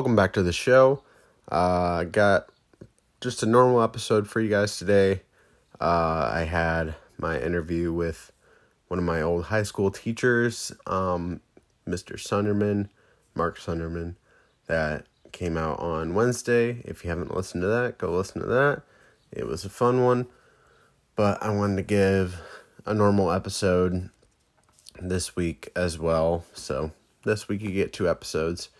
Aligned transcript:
Welcome 0.00 0.16
back 0.16 0.32
to 0.32 0.42
the 0.42 0.50
show. 0.50 1.02
Uh, 1.52 1.98
I 2.00 2.04
got 2.04 2.46
just 3.20 3.42
a 3.42 3.46
normal 3.46 3.82
episode 3.82 4.26
for 4.26 4.40
you 4.40 4.48
guys 4.48 4.78
today. 4.78 5.20
Uh, 5.78 6.30
I 6.32 6.44
had 6.44 6.94
my 7.18 7.38
interview 7.38 7.92
with 7.92 8.32
one 8.88 8.98
of 8.98 9.04
my 9.04 9.20
old 9.20 9.44
high 9.44 9.62
school 9.62 9.90
teachers, 9.90 10.72
um, 10.86 11.42
Mr. 11.86 12.14
Sunderman, 12.14 12.88
Mark 13.34 13.58
Sunderman, 13.58 14.14
that 14.68 15.04
came 15.32 15.58
out 15.58 15.78
on 15.80 16.14
Wednesday. 16.14 16.80
If 16.86 17.04
you 17.04 17.10
haven't 17.10 17.36
listened 17.36 17.60
to 17.60 17.68
that, 17.68 17.98
go 17.98 18.10
listen 18.10 18.40
to 18.40 18.48
that. 18.48 18.80
It 19.30 19.46
was 19.46 19.66
a 19.66 19.68
fun 19.68 20.02
one, 20.02 20.28
but 21.14 21.42
I 21.42 21.50
wanted 21.50 21.76
to 21.76 21.82
give 21.82 22.40
a 22.86 22.94
normal 22.94 23.30
episode 23.30 24.08
this 24.98 25.36
week 25.36 25.68
as 25.76 25.98
well. 25.98 26.46
So 26.54 26.92
this 27.26 27.48
week 27.48 27.60
you 27.60 27.70
get 27.70 27.92
two 27.92 28.08
episodes 28.08 28.70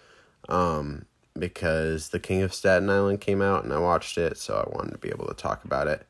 um, 0.48 1.04
because 1.40 2.10
The 2.10 2.20
King 2.20 2.42
of 2.42 2.54
Staten 2.54 2.90
Island 2.90 3.20
came 3.20 3.42
out 3.42 3.64
and 3.64 3.72
I 3.72 3.78
watched 3.78 4.18
it, 4.18 4.36
so 4.36 4.54
I 4.54 4.76
wanted 4.76 4.92
to 4.92 4.98
be 4.98 5.08
able 5.08 5.26
to 5.26 5.34
talk 5.34 5.64
about 5.64 5.88
it 5.88 6.06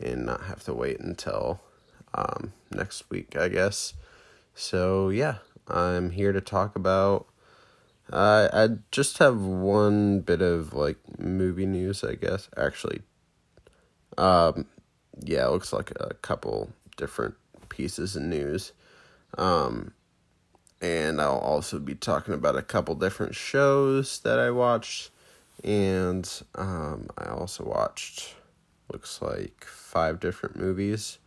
and 0.00 0.24
not 0.24 0.44
have 0.44 0.62
to 0.64 0.72
wait 0.72 1.00
until 1.00 1.60
um, 2.14 2.52
next 2.70 3.10
week, 3.10 3.36
I 3.36 3.48
guess. 3.48 3.94
So, 4.54 5.10
yeah, 5.10 5.38
I'm 5.66 6.10
here 6.10 6.32
to 6.32 6.40
talk 6.40 6.76
about. 6.76 7.26
Uh, 8.10 8.48
I 8.52 8.68
just 8.90 9.18
have 9.18 9.40
one 9.40 10.20
bit 10.20 10.40
of 10.40 10.72
like 10.72 10.96
movie 11.18 11.66
news, 11.66 12.02
I 12.02 12.14
guess. 12.14 12.48
Actually, 12.56 13.02
um, 14.16 14.66
yeah, 15.22 15.46
it 15.46 15.50
looks 15.50 15.72
like 15.72 15.90
a 15.96 16.14
couple 16.14 16.70
different 16.96 17.34
pieces 17.68 18.16
of 18.16 18.22
news. 18.22 18.72
Um, 19.36 19.92
and 20.80 21.20
I'll 21.20 21.38
also 21.38 21.78
be 21.78 21.94
talking 21.94 22.34
about 22.34 22.56
a 22.56 22.62
couple 22.62 22.94
different 22.94 23.34
shows 23.34 24.20
that 24.20 24.38
I 24.38 24.50
watched, 24.50 25.10
and 25.64 26.28
um, 26.54 27.08
I 27.18 27.26
also 27.26 27.64
watched 27.64 28.34
looks 28.92 29.20
like 29.20 29.64
five 29.64 30.20
different 30.20 30.56
movies. 30.56 31.18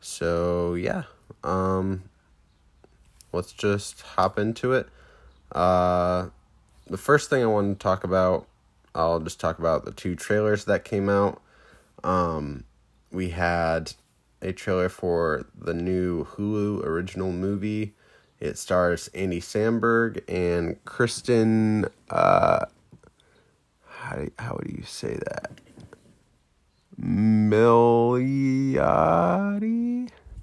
So 0.00 0.74
yeah, 0.74 1.04
um, 1.44 2.04
let's 3.32 3.52
just 3.52 4.02
hop 4.02 4.38
into 4.38 4.72
it. 4.72 4.88
Uh, 5.50 6.28
the 6.86 6.96
first 6.96 7.28
thing 7.28 7.42
I 7.42 7.46
want 7.46 7.78
to 7.78 7.82
talk 7.82 8.04
about, 8.04 8.46
I'll 8.94 9.20
just 9.20 9.40
talk 9.40 9.58
about 9.58 9.84
the 9.84 9.92
two 9.92 10.14
trailers 10.16 10.64
that 10.64 10.84
came 10.84 11.08
out. 11.08 11.40
Um, 12.04 12.64
we 13.10 13.30
had 13.30 13.92
a 14.40 14.52
trailer 14.52 14.88
for 14.88 15.46
the 15.56 15.74
new 15.74 16.24
Hulu 16.24 16.84
original 16.84 17.32
movie 17.32 17.94
it 18.42 18.58
stars 18.58 19.08
Andy 19.14 19.40
Samberg 19.40 20.22
and 20.28 20.84
Cristin. 20.84 21.88
Uh, 22.10 22.66
how 23.86 24.16
do, 24.16 24.30
how 24.36 24.56
do 24.56 24.68
you 24.76 24.82
say 24.82 25.14
that? 25.14 25.52
Milioti. 27.00 28.80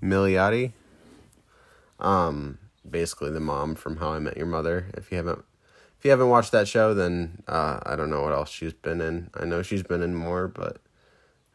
Milioti. 0.01 0.72
Um, 2.00 2.57
basically 2.90 3.31
the 3.31 3.41
mom 3.41 3.75
from 3.75 3.97
How 3.97 4.13
I 4.13 4.19
Met 4.19 4.38
Your 4.38 4.46
Mother. 4.46 4.85
If 4.94 5.12
you 5.12 5.18
haven't, 5.18 5.44
if 5.97 6.06
you 6.06 6.12
haven't 6.12 6.29
watched 6.29 6.53
that 6.53 6.69
show, 6.69 6.94
then 6.94 7.44
uh, 7.50 7.81
I 7.85 7.97
don't 7.97 8.09
know 8.09 8.22
what 8.22 8.31
else 8.31 8.50
she's 8.50 8.72
been 8.72 9.02
in. 9.02 9.29
I 9.34 9.44
know 9.44 9.62
she's 9.62 9.84
been 9.84 10.02
in 10.02 10.16
more, 10.16 10.47
but 10.47 10.78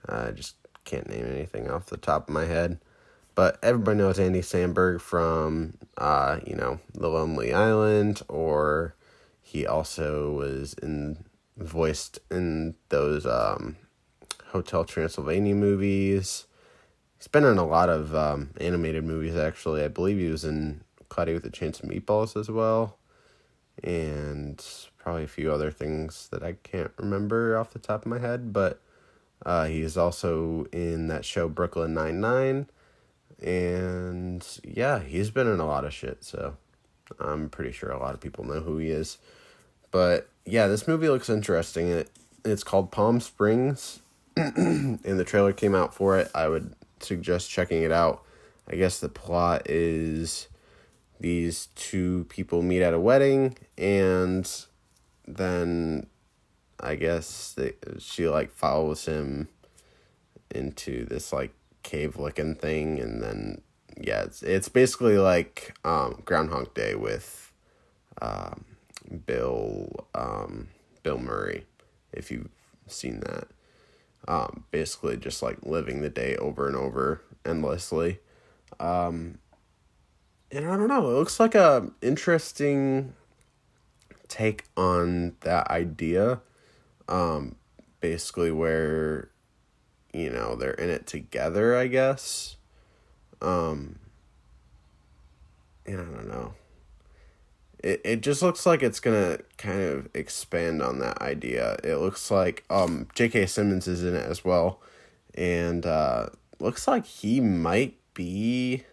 I 0.06 0.30
just 0.32 0.56
can't 0.84 1.08
name 1.08 1.24
anything 1.24 1.70
off 1.70 1.86
the 1.86 1.96
top 1.96 2.28
of 2.28 2.34
my 2.34 2.44
head. 2.44 2.80
But 3.34 3.58
everybody 3.62 3.98
knows 3.98 4.18
Andy 4.18 4.40
Samberg 4.40 5.00
from, 5.00 5.74
uh, 5.98 6.38
you 6.46 6.54
know, 6.54 6.78
The 6.92 7.08
Lonely 7.08 7.52
Island, 7.52 8.22
or 8.28 8.94
he 9.42 9.66
also 9.66 10.32
was 10.32 10.74
in 10.74 11.24
voiced 11.56 12.18
in 12.30 12.74
those 12.88 13.26
um, 13.26 13.76
Hotel 14.46 14.84
Transylvania 14.84 15.54
movies. 15.54 16.46
He's 17.18 17.28
been 17.28 17.44
in 17.44 17.58
a 17.58 17.66
lot 17.66 17.88
of 17.88 18.14
um, 18.14 18.50
animated 18.60 19.04
movies, 19.04 19.36
actually. 19.36 19.82
I 19.82 19.88
believe 19.88 20.18
he 20.18 20.28
was 20.28 20.44
in 20.44 20.82
Cloudy 21.08 21.34
with 21.34 21.44
a 21.44 21.50
Chance 21.50 21.80
of 21.80 21.88
Meatballs 21.88 22.38
as 22.38 22.50
well, 22.50 22.98
and 23.82 24.64
probably 24.98 25.24
a 25.24 25.28
few 25.28 25.52
other 25.52 25.70
things 25.70 26.28
that 26.30 26.42
I 26.42 26.54
can't 26.62 26.92
remember 26.98 27.56
off 27.56 27.72
the 27.72 27.78
top 27.78 28.02
of 28.02 28.06
my 28.06 28.18
head. 28.18 28.52
But 28.52 28.80
uh, 29.44 29.66
he 29.66 29.82
is 29.82 29.96
also 29.96 30.66
in 30.72 31.08
that 31.08 31.24
show 31.24 31.48
Brooklyn 31.48 31.94
Nine 31.94 32.20
Nine 32.20 32.66
and 33.42 34.46
yeah, 34.62 35.00
he's 35.00 35.30
been 35.30 35.46
in 35.46 35.60
a 35.60 35.66
lot 35.66 35.84
of 35.84 35.92
shit, 35.92 36.24
so 36.24 36.56
I'm 37.20 37.48
pretty 37.48 37.72
sure 37.72 37.90
a 37.90 37.98
lot 37.98 38.14
of 38.14 38.20
people 38.20 38.44
know 38.44 38.60
who 38.60 38.78
he 38.78 38.90
is. 38.90 39.18
But 39.90 40.28
yeah, 40.44 40.66
this 40.66 40.88
movie 40.88 41.08
looks 41.08 41.28
interesting. 41.28 41.88
It 41.88 42.10
it's 42.44 42.64
called 42.64 42.90
Palm 42.90 43.20
Springs, 43.20 44.00
and 44.36 45.00
the 45.02 45.24
trailer 45.24 45.52
came 45.52 45.74
out 45.74 45.94
for 45.94 46.18
it. 46.18 46.30
I 46.34 46.48
would 46.48 46.74
suggest 47.00 47.50
checking 47.50 47.82
it 47.82 47.92
out. 47.92 48.22
I 48.68 48.76
guess 48.76 48.98
the 48.98 49.08
plot 49.08 49.62
is 49.70 50.48
these 51.20 51.68
two 51.74 52.26
people 52.28 52.62
meet 52.62 52.82
at 52.82 52.94
a 52.94 53.00
wedding, 53.00 53.56
and 53.78 54.50
then 55.26 56.06
I 56.80 56.96
guess 56.96 57.54
they, 57.56 57.74
she 57.98 58.28
like 58.28 58.50
follows 58.52 59.06
him 59.06 59.48
into 60.50 61.04
this 61.06 61.32
like 61.32 61.52
cave 61.84 62.16
looking 62.16 62.56
thing 62.56 62.98
and 62.98 63.22
then 63.22 63.60
yeah 64.00 64.22
it's 64.22 64.42
it's 64.42 64.68
basically 64.68 65.18
like 65.18 65.76
um 65.84 66.20
groundhog 66.24 66.74
day 66.74 66.96
with 66.96 67.52
um 68.20 68.64
bill 69.26 70.08
um 70.14 70.68
bill 71.02 71.18
murray 71.18 71.64
if 72.12 72.30
you've 72.30 72.48
seen 72.86 73.20
that. 73.20 73.48
Um 74.26 74.64
basically 74.70 75.16
just 75.16 75.42
like 75.42 75.58
living 75.62 76.00
the 76.00 76.10
day 76.10 76.34
over 76.36 76.66
and 76.66 76.76
over 76.76 77.20
endlessly. 77.44 78.18
Um 78.80 79.38
and 80.50 80.66
i 80.66 80.76
don't 80.76 80.88
know 80.88 81.10
it 81.10 81.14
looks 81.14 81.38
like 81.40 81.54
a 81.54 81.90
interesting 82.00 83.12
take 84.28 84.64
on 84.76 85.36
that 85.40 85.70
idea. 85.70 86.40
Um 87.08 87.56
basically 88.00 88.50
where 88.50 89.30
you 90.14 90.30
know, 90.30 90.54
they're 90.54 90.72
in 90.72 90.88
it 90.88 91.06
together, 91.06 91.76
I 91.76 91.88
guess. 91.88 92.56
Um 93.42 93.98
and 95.86 96.00
I 96.00 96.04
don't 96.04 96.28
know. 96.28 96.54
It 97.82 98.00
it 98.04 98.20
just 98.22 98.40
looks 98.40 98.64
like 98.64 98.82
it's 98.82 99.00
gonna 99.00 99.38
kind 99.58 99.82
of 99.82 100.08
expand 100.14 100.80
on 100.82 101.00
that 101.00 101.20
idea. 101.20 101.76
It 101.82 101.96
looks 101.96 102.30
like 102.30 102.64
um 102.70 103.08
J.K. 103.14 103.46
Simmons 103.46 103.88
is 103.88 104.02
in 104.02 104.14
it 104.14 104.26
as 104.26 104.44
well. 104.44 104.80
And 105.34 105.84
uh 105.84 106.28
looks 106.60 106.86
like 106.86 107.04
he 107.04 107.40
might 107.40 107.98
be 108.14 108.84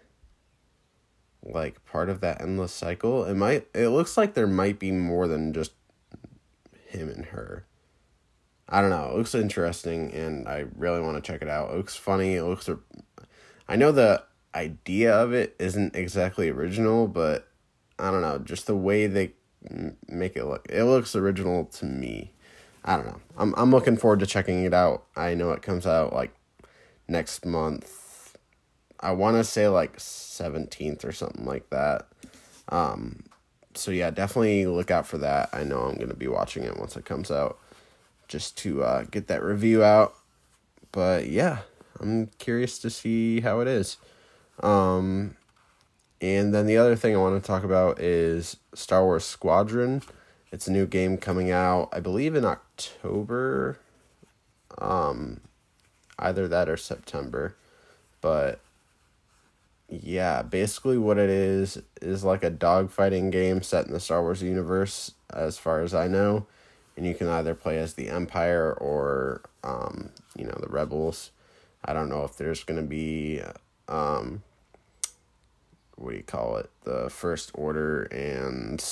like 1.44 1.84
part 1.86 2.10
of 2.10 2.22
that 2.22 2.42
endless 2.42 2.72
cycle. 2.74 3.26
It 3.26 3.36
might 3.36 3.68
it 3.74 3.90
looks 3.90 4.18
like 4.18 4.34
there 4.34 4.48
might 4.48 4.80
be 4.80 4.92
more 4.92 5.28
than 5.28 5.54
just 5.54 5.72
him 6.88 7.10
and 7.10 7.26
her. 7.26 7.66
I 8.72 8.80
don't 8.80 8.90
know. 8.90 9.10
It 9.12 9.18
looks 9.18 9.36
interesting, 9.36 10.14
and 10.14 10.48
I 10.48 10.66
really 10.78 11.02
want 11.02 11.22
to 11.22 11.32
check 11.32 11.42
it 11.42 11.50
out. 11.50 11.72
It 11.72 11.78
looks 11.78 11.98
funny. 11.98 12.36
It 12.36 12.44
looks. 12.44 12.70
I 13.68 13.76
know 13.76 13.92
the 13.92 14.24
idea 14.56 15.14
of 15.14 15.34
it 15.34 15.56
isn't 15.60 15.96
exactly 15.96 16.50
original, 16.50 17.08
but 17.08 17.50
I 18.00 18.12
don't 18.12 18.22
know. 18.22 18.40
Just 18.40 18.68
the 18.68 18.76
way 18.76 19.08
they 19.08 19.34
make 20.08 20.38
it 20.38 20.46
look, 20.46 20.66
it 20.70 20.86
looks 20.86 21.18
original 21.18 21.66
to 21.66 21.86
me. 21.86 22.32
I 22.86 22.96
don't 22.96 23.06
know. 23.06 23.20
I'm 23.38 23.54
I'm 23.58 23.72
looking 23.72 23.98
forward 23.98 24.22
to 24.22 24.26
checking 24.26 24.64
it 24.64 24.74
out. 24.74 25.04
I 25.18 25.36
know 25.36 25.52
it 25.52 25.62
comes 25.62 25.86
out 25.86 26.14
like 26.14 26.34
next 27.10 27.46
month. 27.46 28.38
I 29.00 29.12
want 29.12 29.38
to 29.38 29.44
say 29.44 29.68
like 29.68 29.98
17th 29.98 31.04
or 31.04 31.12
something 31.12 31.46
like 31.46 31.70
that. 31.72 32.08
Um 32.70 33.24
so 33.74 33.92
yeah, 33.92 34.12
definitely 34.12 34.66
look 34.66 34.92
out 34.92 35.06
for 35.06 35.18
that. 35.20 35.50
I 35.54 35.64
know 35.64 35.82
I'm 35.82 35.96
going 35.96 36.10
to 36.10 36.16
be 36.16 36.28
watching 36.28 36.64
it 36.64 36.78
once 36.78 36.98
it 36.98 37.06
comes 37.06 37.32
out 37.32 37.58
just 38.32 38.58
to 38.60 38.84
uh, 38.84 39.04
get 39.04 39.28
that 39.28 39.44
review 39.44 39.84
out. 39.84 40.16
But 40.92 41.28
yeah, 41.28 41.60
I'm 42.00 42.28
curious 42.40 42.80
to 42.80 42.90
see 42.90 43.42
how 43.42 43.60
it 43.60 43.68
is. 43.68 43.98
Um, 44.62 45.36
and 46.22 46.54
then 46.54 46.66
the 46.66 46.78
other 46.78 46.96
thing 46.96 47.14
I 47.14 47.20
want 47.20 47.42
to 47.42 47.46
talk 47.46 47.64
about 47.64 48.00
is 48.00 48.58
Star 48.74 49.04
Wars 49.04 49.26
Squadron. 49.26 50.02
It's 50.52 50.68
a 50.68 50.72
new 50.72 50.86
game 50.86 51.18
coming 51.18 51.52
out, 51.52 51.90
I 51.92 52.00
believe, 52.00 52.36
in 52.36 52.46
October. 52.46 53.80
Um, 54.78 55.42
either 56.18 56.48
that 56.48 56.70
or 56.70 56.78
September. 56.78 57.56
But 58.22 58.60
yeah, 59.90 60.42
basically 60.42 60.98
what 60.98 61.18
it 61.18 61.30
is 61.30 61.82
is 62.02 62.24
like 62.24 62.44
a 62.44 62.52
dogfighting 62.52 63.32
game 63.32 63.62
set 63.62 63.88
in 63.88 63.94
the 63.94 64.00
Star 64.00 64.22
Wars 64.22 64.42
universe, 64.42 65.12
as 65.34 65.58
far 65.58 65.82
as 65.82 65.94
I 65.94 66.08
know. 66.08 66.46
And 66.98 67.06
you 67.06 67.16
can 67.16 67.28
either 67.28 67.56
play 67.56 67.78
as 67.78 67.94
the 67.94 68.10
Empire 68.10 68.74
or, 68.74 69.44
um, 69.64 70.10
you 70.36 70.46
know, 70.46 70.58
the 70.60 70.68
Rebels. 70.68 71.32
I 71.84 71.94
don't 71.94 72.10
know 72.10 72.24
if 72.24 72.38
there's 72.38 72.64
to 72.66 72.88
be, 72.88 73.42
um, 73.88 74.44
what 75.96 76.12
do 76.12 76.18
you 76.18 76.24
call 76.24 76.58
it? 76.58 76.70
The 76.84 77.10
First 77.10 77.52
Order 77.54 78.04
and, 78.04 78.84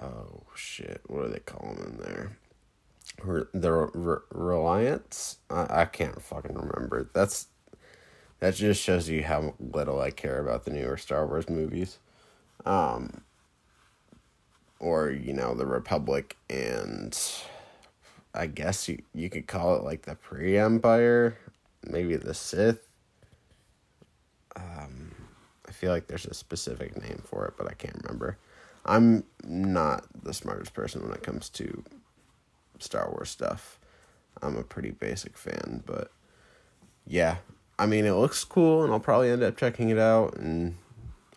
oh 0.00 0.42
shit, 0.54 1.02
what 1.06 1.26
do 1.26 1.28
they 1.28 1.40
call 1.40 1.74
them 1.74 1.84
in 1.86 1.96
there? 1.98 2.38
the 3.52 3.90
Re- 3.94 4.22
Reliance. 4.30 5.38
I, 5.50 5.82
I 5.82 5.84
can't 5.86 6.20
fucking 6.20 6.54
remember. 6.54 7.10
That's 7.12 7.48
that 8.40 8.54
just 8.54 8.82
shows 8.82 9.08
you 9.08 9.24
how 9.24 9.54
little 9.58 10.00
I 10.00 10.10
care 10.10 10.40
about 10.40 10.64
the 10.64 10.70
newer 10.70 10.96
Star 10.96 11.26
Wars 11.26 11.48
movies. 11.48 11.98
Um, 12.64 13.22
or 14.80 15.10
you 15.10 15.32
know 15.32 15.54
the 15.54 15.66
Republic 15.66 16.36
and 16.48 17.18
I 18.34 18.46
guess 18.46 18.88
you 18.88 19.02
you 19.14 19.28
could 19.30 19.46
call 19.46 19.76
it 19.76 19.82
like 19.82 20.02
the 20.02 20.14
pre-Empire, 20.14 21.38
maybe 21.84 22.16
the 22.16 22.34
Sith. 22.34 22.86
Um, 24.54 25.14
I 25.66 25.72
feel 25.72 25.90
like 25.90 26.06
there's 26.06 26.26
a 26.26 26.34
specific 26.34 27.00
name 27.00 27.22
for 27.24 27.46
it, 27.46 27.54
but 27.56 27.68
I 27.68 27.74
can't 27.74 28.00
remember. 28.02 28.38
I'm 28.84 29.24
not 29.44 30.04
the 30.22 30.32
smartest 30.34 30.72
person 30.72 31.02
when 31.02 31.12
it 31.12 31.22
comes 31.22 31.48
to 31.50 31.84
Star 32.78 33.10
Wars 33.10 33.30
stuff. 33.30 33.78
I'm 34.40 34.56
a 34.56 34.62
pretty 34.62 34.92
basic 34.92 35.36
fan, 35.36 35.82
but 35.84 36.12
yeah, 37.06 37.38
I 37.78 37.86
mean 37.86 38.04
it 38.04 38.12
looks 38.12 38.44
cool, 38.44 38.84
and 38.84 38.92
I'll 38.92 39.00
probably 39.00 39.30
end 39.30 39.42
up 39.42 39.56
checking 39.56 39.90
it 39.90 39.98
out 39.98 40.36
and 40.36 40.76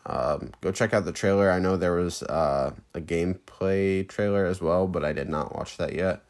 um, 0.05 0.51
go 0.61 0.71
check 0.71 0.93
out 0.93 1.05
the 1.05 1.11
trailer. 1.11 1.51
I 1.51 1.59
know 1.59 1.77
there 1.77 1.93
was 1.93 2.23
uh, 2.23 2.73
a 2.93 3.01
gameplay 3.01 4.07
trailer 4.07 4.45
as 4.45 4.61
well, 4.61 4.87
but 4.87 5.03
I 5.05 5.13
did 5.13 5.29
not 5.29 5.55
watch 5.55 5.77
that 5.77 5.93
yet. 5.93 6.23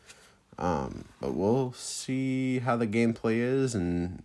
Um, 0.57 1.05
but 1.19 1.33
we'll 1.33 1.73
see 1.73 2.59
how 2.59 2.75
the 2.75 2.87
gameplay 2.87 3.37
is 3.37 3.73
and 3.73 4.23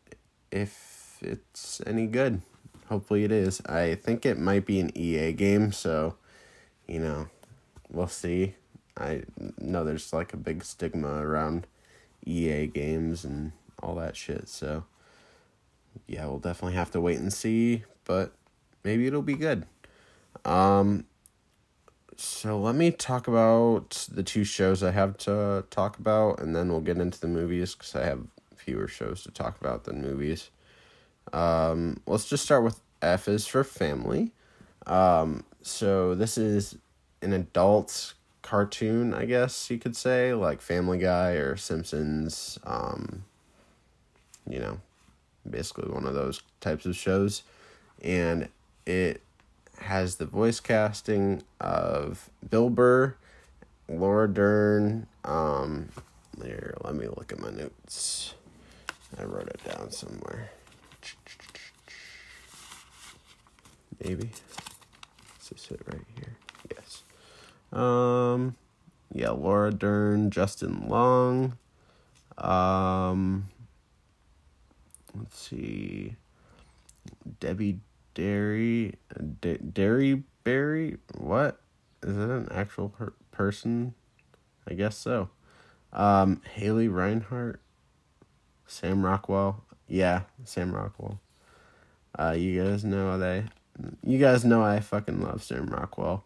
if 0.50 1.18
it's 1.20 1.80
any 1.86 2.06
good. 2.06 2.42
Hopefully 2.88 3.24
it 3.24 3.32
is. 3.32 3.60
I 3.66 3.94
think 3.94 4.26
it 4.26 4.38
might 4.38 4.66
be 4.66 4.78
an 4.80 4.96
EA 4.96 5.32
game, 5.32 5.72
so 5.72 6.16
you 6.86 7.00
know, 7.00 7.28
we'll 7.90 8.06
see. 8.06 8.54
I 8.96 9.22
know 9.58 9.84
there's 9.84 10.12
like 10.12 10.32
a 10.32 10.36
big 10.36 10.64
stigma 10.64 11.20
around 11.20 11.66
EA 12.24 12.66
games 12.66 13.24
and 13.24 13.52
all 13.82 13.96
that 13.96 14.16
shit, 14.16 14.48
so 14.48 14.84
yeah, 16.06 16.26
we'll 16.26 16.38
definitely 16.38 16.76
have 16.76 16.90
to 16.92 17.00
wait 17.00 17.18
and 17.18 17.32
see, 17.32 17.84
but 18.04 18.32
maybe 18.86 19.08
it'll 19.08 19.20
be 19.20 19.34
good. 19.34 19.66
Um, 20.44 21.06
so 22.16 22.58
let 22.58 22.76
me 22.76 22.92
talk 22.92 23.26
about 23.26 24.06
the 24.10 24.22
two 24.22 24.44
shows 24.44 24.82
I 24.82 24.92
have 24.92 25.18
to 25.18 25.64
talk 25.70 25.98
about, 25.98 26.40
and 26.40 26.54
then 26.54 26.68
we'll 26.68 26.80
get 26.80 26.98
into 26.98 27.20
the 27.20 27.26
movies 27.26 27.74
because 27.74 27.96
I 27.96 28.04
have 28.04 28.20
fewer 28.54 28.86
shows 28.86 29.24
to 29.24 29.32
talk 29.32 29.60
about 29.60 29.84
than 29.84 30.00
movies. 30.00 30.50
Um, 31.32 32.00
let's 32.06 32.28
just 32.28 32.44
start 32.44 32.62
with 32.62 32.80
F 33.02 33.26
is 33.26 33.46
for 33.46 33.64
family. 33.64 34.30
Um, 34.86 35.42
so 35.62 36.14
this 36.14 36.38
is 36.38 36.78
an 37.20 37.32
adult 37.32 38.14
cartoon, 38.42 39.12
I 39.12 39.24
guess 39.24 39.68
you 39.68 39.78
could 39.78 39.96
say, 39.96 40.32
like 40.32 40.60
Family 40.60 40.98
Guy 40.98 41.32
or 41.32 41.56
Simpsons. 41.56 42.56
Um, 42.62 43.24
you 44.48 44.60
know, 44.60 44.78
basically 45.48 45.90
one 45.90 46.06
of 46.06 46.14
those 46.14 46.40
types 46.60 46.86
of 46.86 46.94
shows, 46.94 47.42
and 48.00 48.48
it 48.86 49.22
has 49.80 50.16
the 50.16 50.26
voice 50.26 50.60
casting 50.60 51.42
of 51.60 52.30
Bill 52.48 52.70
Burr, 52.70 53.16
Laura 53.88 54.32
Dern. 54.32 55.06
Um, 55.24 55.90
there, 56.38 56.74
let 56.82 56.94
me 56.94 57.06
look 57.08 57.32
at 57.32 57.38
my 57.38 57.50
notes. 57.50 58.34
I 59.18 59.24
wrote 59.24 59.48
it 59.48 59.60
down 59.64 59.90
somewhere. 59.90 60.50
Maybe. 64.02 64.30
Is 65.40 65.48
this 65.48 65.70
it 65.70 65.80
right 65.90 66.04
here? 66.16 66.36
Yes. 66.70 67.02
Um, 67.72 68.56
yeah, 69.12 69.30
Laura 69.30 69.72
Dern, 69.72 70.30
Justin 70.30 70.88
Long. 70.88 71.56
Um, 72.38 73.48
let's 75.14 75.38
see. 75.38 76.16
Debbie 77.40 77.78
Derry, 78.16 78.94
D- 79.42 79.58
Derry 79.58 80.22
Berry. 80.42 80.96
What 81.18 81.60
is 82.02 82.16
it? 82.16 82.30
An 82.30 82.48
actual 82.50 82.88
per- 82.88 83.12
person? 83.30 83.92
I 84.66 84.72
guess 84.72 84.96
so. 84.96 85.28
Um, 85.92 86.40
Haley 86.54 86.88
Reinhart, 86.88 87.60
Sam 88.66 89.04
Rockwell. 89.04 89.62
Yeah, 89.86 90.22
Sam 90.44 90.74
Rockwell. 90.74 91.20
Uh, 92.18 92.34
you 92.36 92.62
guys 92.64 92.84
know 92.84 93.18
they. 93.18 93.44
You 94.02 94.18
guys 94.18 94.44
know 94.44 94.62
I 94.62 94.80
fucking 94.80 95.20
love 95.20 95.42
Sam 95.42 95.66
Rockwell. 95.66 96.24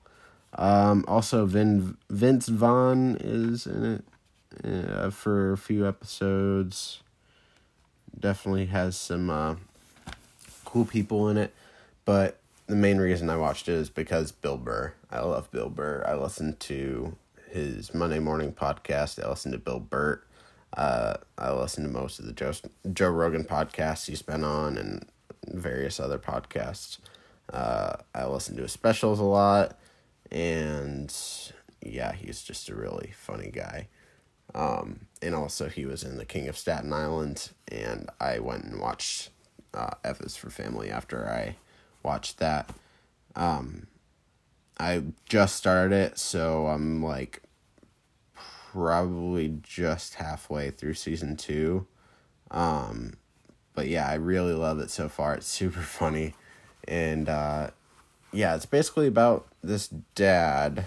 Um, 0.54 1.04
also, 1.08 1.44
Vin 1.44 1.96
Vince 2.08 2.48
Vaughn 2.48 3.16
is 3.20 3.66
in 3.66 3.84
it 3.84 4.04
uh, 4.64 5.10
for 5.10 5.52
a 5.52 5.58
few 5.58 5.88
episodes. 5.88 7.02
Definitely 8.18 8.66
has 8.66 8.96
some 8.96 9.28
uh, 9.28 9.56
cool 10.64 10.84
people 10.84 11.28
in 11.28 11.36
it. 11.36 11.52
But 12.10 12.40
the 12.66 12.74
main 12.74 12.98
reason 12.98 13.30
I 13.30 13.36
watched 13.36 13.68
it 13.68 13.74
is 13.74 13.88
because 13.88 14.32
Bill 14.32 14.56
Burr. 14.56 14.94
I 15.12 15.20
love 15.20 15.48
Bill 15.52 15.70
Burr. 15.70 16.02
I 16.04 16.16
listen 16.16 16.56
to 16.56 17.14
his 17.48 17.94
Monday 17.94 18.18
morning 18.18 18.52
podcast. 18.52 19.24
I 19.24 19.28
listen 19.28 19.52
to 19.52 19.58
Bill 19.58 19.78
Bert. 19.78 20.26
Uh, 20.76 21.18
I 21.38 21.52
listen 21.52 21.84
to 21.84 21.88
most 21.88 22.18
of 22.18 22.26
the 22.26 22.32
Joe 22.32 22.50
Joe 22.92 23.10
Rogan 23.10 23.44
podcasts 23.44 24.06
he's 24.06 24.22
been 24.22 24.42
on 24.42 24.76
and 24.76 25.06
various 25.46 26.00
other 26.00 26.18
podcasts. 26.18 26.98
Uh, 27.52 27.98
I 28.12 28.26
listen 28.26 28.56
to 28.56 28.62
his 28.62 28.72
specials 28.72 29.20
a 29.20 29.24
lot, 29.24 29.78
and 30.32 31.16
yeah, 31.80 32.10
he's 32.10 32.42
just 32.42 32.68
a 32.68 32.74
really 32.74 33.12
funny 33.16 33.52
guy. 33.52 33.86
Um, 34.52 35.06
and 35.22 35.36
also 35.36 35.68
he 35.68 35.86
was 35.86 36.02
in 36.02 36.16
The 36.16 36.24
King 36.24 36.48
of 36.48 36.58
Staten 36.58 36.92
Island, 36.92 37.50
and 37.68 38.10
I 38.18 38.40
went 38.40 38.64
and 38.64 38.80
watched 38.80 39.30
uh, 39.72 39.92
F 40.02 40.20
is 40.22 40.34
for 40.34 40.50
Family 40.50 40.90
after 40.90 41.28
I 41.28 41.54
watch 42.02 42.36
that. 42.36 42.70
Um, 43.36 43.86
I 44.78 45.02
just 45.28 45.56
started 45.56 45.94
it, 45.94 46.18
so 46.18 46.66
I'm 46.66 47.02
like 47.02 47.42
probably 48.34 49.58
just 49.62 50.14
halfway 50.14 50.70
through 50.70 50.94
season 50.94 51.36
two. 51.36 51.86
Um, 52.50 53.14
but 53.74 53.88
yeah, 53.88 54.08
I 54.08 54.14
really 54.14 54.54
love 54.54 54.78
it 54.78 54.90
so 54.90 55.08
far. 55.08 55.34
It's 55.34 55.46
super 55.48 55.80
funny. 55.80 56.34
And 56.86 57.28
uh, 57.28 57.70
yeah, 58.32 58.54
it's 58.54 58.66
basically 58.66 59.06
about 59.06 59.46
this 59.62 59.88
dad 59.88 60.86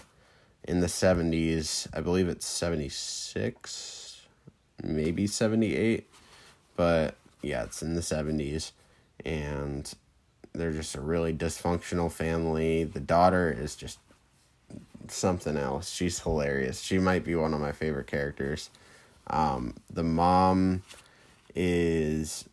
in 0.63 0.79
the 0.79 0.88
70s. 0.88 1.88
I 1.93 2.01
believe 2.01 2.27
it's 2.27 2.46
76, 2.46 4.22
maybe 4.82 5.27
78. 5.27 6.10
But 6.75 7.15
yeah, 7.41 7.63
it's 7.63 7.82
in 7.82 7.96
the 7.96 8.01
70s. 8.01 8.72
And 9.25 9.93
they're 10.54 10.72
just 10.72 10.96
a 10.96 11.02
really 11.02 11.34
dysfunctional 11.34 12.12
family. 12.12 12.84
The 12.84 13.00
daughter 13.00 13.52
is 13.52 13.76
just 13.76 14.00
something 15.08 15.58
else. 15.58 15.90
She's 15.90 16.20
hilarious. 16.20 16.82
She 16.82 17.00
might 17.00 17.26
be 17.26 17.36
one 17.36 17.54
of 17.54 17.60
my 17.60 17.72
favorite 17.72 18.08
characters. 18.08 18.70
Um, 19.28 19.76
the 19.90 20.04
mom 20.04 20.84
is. 21.56 22.46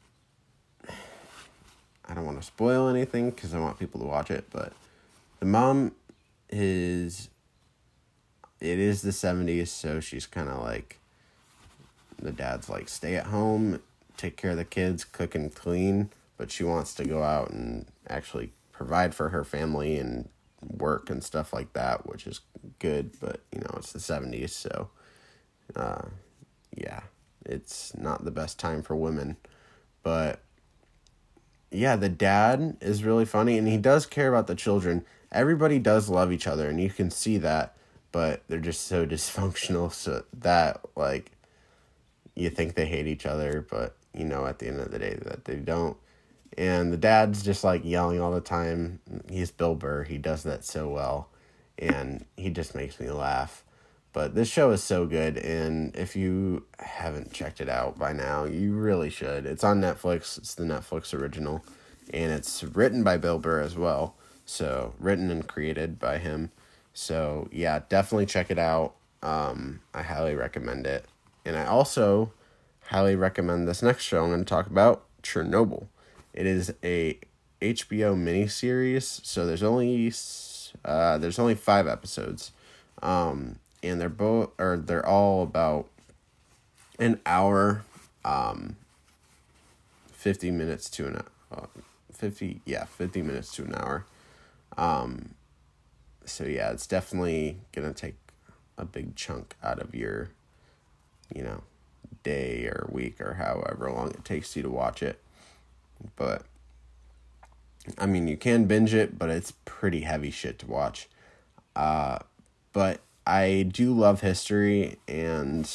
I 2.09 2.15
don't 2.15 2.25
want 2.25 2.41
to 2.41 2.47
spoil 2.47 2.89
anything 2.89 3.31
because 3.31 3.55
I 3.55 3.61
want 3.61 3.79
people 3.79 4.01
to 4.01 4.07
watch 4.07 4.31
it, 4.31 4.47
but 4.51 4.73
the 5.39 5.47
mom 5.47 5.93
is. 6.49 7.29
It 8.61 8.79
is 8.79 9.01
the 9.01 9.11
70s, 9.11 9.69
so 9.69 10.01
she's 10.01 10.27
kind 10.27 10.49
of 10.49 10.63
like. 10.63 10.99
The 12.21 12.33
dad's 12.33 12.69
like, 12.69 12.91
stay 12.91 13.17
at 13.17 13.27
home, 13.27 13.81
take 14.19 14.37
care 14.37 14.51
of 14.51 14.59
the 14.59 14.65
kids, 14.67 15.05
cook 15.05 15.35
and 15.35 15.55
clean 15.55 16.11
but 16.41 16.51
she 16.51 16.65
wants 16.65 16.95
to 16.95 17.05
go 17.05 17.23
out 17.23 17.51
and 17.51 17.85
actually 18.09 18.51
provide 18.73 19.15
for 19.15 19.29
her 19.29 19.45
family 19.45 19.99
and 19.99 20.27
work 20.63 21.11
and 21.11 21.23
stuff 21.23 21.53
like 21.53 21.75
that, 21.75 22.07
which 22.07 22.27
is 22.27 22.41
good, 22.79 23.15
but 23.21 23.43
you 23.53 23.61
know, 23.61 23.75
it's 23.77 23.93
the 23.93 23.99
70s, 23.99 24.49
so 24.49 24.89
uh, 25.77 26.07
yeah, 26.75 27.01
it's 27.45 27.95
not 27.95 28.25
the 28.25 28.31
best 28.31 28.59
time 28.59 28.83
for 28.83 28.97
women. 28.97 29.37
but 30.03 30.41
yeah, 31.71 31.95
the 31.95 32.09
dad 32.09 32.79
is 32.81 33.05
really 33.05 33.27
funny 33.27 33.59
and 33.59 33.69
he 33.69 33.77
does 33.77 34.07
care 34.07 34.31
about 34.31 34.47
the 34.47 34.55
children. 34.55 35.05
Everybody 35.31 35.79
does 35.79 36.09
love 36.09 36.33
each 36.33 36.47
other 36.47 36.71
and 36.71 36.81
you 36.81 36.89
can 36.89 37.11
see 37.11 37.37
that, 37.37 37.77
but 38.13 38.45
they're 38.49 38.61
just 38.61 38.87
so 38.87 39.05
dysfunctional 39.15 39.93
so 39.93 40.25
that 40.39 40.81
like 40.97 41.33
you 42.35 42.49
think 42.49 42.77
they 42.77 42.87
hate 42.87 43.07
each 43.07 43.27
other, 43.27 43.67
but 43.71 43.95
you 44.15 44.25
know 44.25 44.47
at 44.47 44.59
the 44.59 44.69
end 44.69 44.81
of 44.81 44.91
the 44.91 44.99
day 44.99 45.19
that 45.21 45.45
they 45.45 45.57
don't. 45.57 45.99
And 46.61 46.93
the 46.93 46.99
dad's 46.99 47.43
just 47.43 47.65
like 47.65 47.85
yelling 47.85 48.21
all 48.21 48.33
the 48.33 48.41
time. 48.41 49.01
He's 49.29 49.51
Bill 49.51 49.75
Burr. 49.75 50.05
He 50.05 50.19
does 50.19 50.43
that 50.43 50.65
so 50.65 50.89
well 50.89 51.31
and 51.81 52.27
he 52.37 52.51
just 52.51 52.75
makes 52.75 53.01
me 53.01 53.11
laugh. 53.11 53.65
But 54.13 54.35
this 54.35 54.49
show 54.49 54.71
is 54.71 54.83
so 54.83 55.07
good, 55.07 55.39
and 55.39 55.95
if 55.97 56.17
you 56.17 56.65
haven't 56.81 57.33
checked 57.33 57.61
it 57.61 57.69
out 57.69 57.99
by 57.99 58.13
now, 58.13 58.45
you 58.45 58.73
really 58.73 59.09
should. 59.09 59.47
It's 59.47 59.65
on 59.65 59.81
Netflix, 59.81 60.37
it's 60.37 60.55
the 60.55 60.65
Netflix 60.65 61.15
original, 61.15 61.65
and 62.13 62.33
it's 62.33 62.63
written 62.65 63.05
by 63.05 63.17
Bill 63.17 63.39
Burr 63.39 63.61
as 63.61 63.77
well. 63.77 64.17
So, 64.45 64.95
written 64.99 65.31
and 65.31 65.47
created 65.47 66.01
by 66.01 66.19
him. 66.19 66.51
So, 66.93 67.49
yeah, 67.53 67.83
definitely 67.89 68.27
check 68.27 68.51
it 68.51 68.59
out. 68.59 68.97
Um, 69.23 69.81
I 69.95 70.03
highly 70.03 70.35
recommend 70.35 70.89
it. 70.89 71.05
And 71.45 71.57
I 71.57 71.67
also 71.67 72.33
highly 72.87 73.15
recommend 73.15 73.69
this 73.69 73.81
next 73.81 74.03
show 74.03 74.25
I'm 74.25 74.31
going 74.31 74.41
to 74.41 74.45
talk 74.45 74.67
about 74.67 75.05
Chernobyl. 75.23 75.87
It 76.33 76.47
is 76.47 76.73
a 76.83 77.19
HBO 77.61 78.17
miniseries, 78.17 79.25
so 79.25 79.47
there's 79.47 79.63
only 79.63 80.13
uh, 80.85 81.19
there's 81.19 81.39
only 81.39 81.55
five 81.55 81.87
episodes. 81.87 82.53
Um, 83.03 83.59
and 83.83 84.01
they're 84.01 84.09
both 84.09 84.51
or 84.59 84.77
they're 84.77 85.07
all 85.07 85.43
about 85.43 85.87
an 86.99 87.21
hour 87.25 87.85
um 88.25 88.77
50 90.13 90.51
minutes 90.51 90.91
to 90.91 91.07
an 91.07 91.23
uh, 91.53 91.67
50 92.13 92.61
yeah 92.65 92.85
50 92.85 93.23
minutes 93.23 93.55
to 93.55 93.65
an 93.65 93.75
hour 93.75 94.05
um 94.77 95.31
so 96.25 96.45
yeah 96.45 96.71
it's 96.71 96.87
definitely 96.87 97.59
gonna 97.73 97.95
take 97.95 98.17
a 98.77 98.85
big 98.85 99.17
chunk 99.17 99.57
out 99.63 99.81
of 99.81 99.95
your 99.95 100.31
you 101.35 101.43
know 101.43 101.63
day 102.23 102.67
or 102.67 102.89
week 102.91 103.21
or 103.21 103.35
however 103.35 103.91
long 103.91 104.11
it 104.11 104.25
takes 104.25 104.55
you 104.57 104.63
to 104.63 104.71
watch 104.71 105.03
it 105.03 105.19
but 106.17 106.43
i 107.99 108.07
mean 108.07 108.29
you 108.29 108.37
can 108.37 108.65
binge 108.65 108.95
it 108.95 109.19
but 109.19 109.31
it's 109.31 109.53
pretty 109.65 110.01
heavy 110.01 110.31
shit 110.31 110.59
to 110.59 110.67
watch 110.67 111.09
uh 111.77 112.19
but 112.73 113.01
I 113.27 113.63
do 113.63 113.93
love 113.93 114.23
history, 114.23 114.99
and 115.07 115.71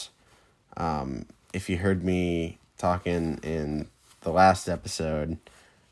um, 0.77 1.25
if 1.53 1.69
you 1.69 1.77
heard 1.77 2.03
me 2.03 2.57
talking 2.77 3.39
in 3.43 3.87
the 4.21 4.31
last 4.31 4.67
episode 4.67 5.37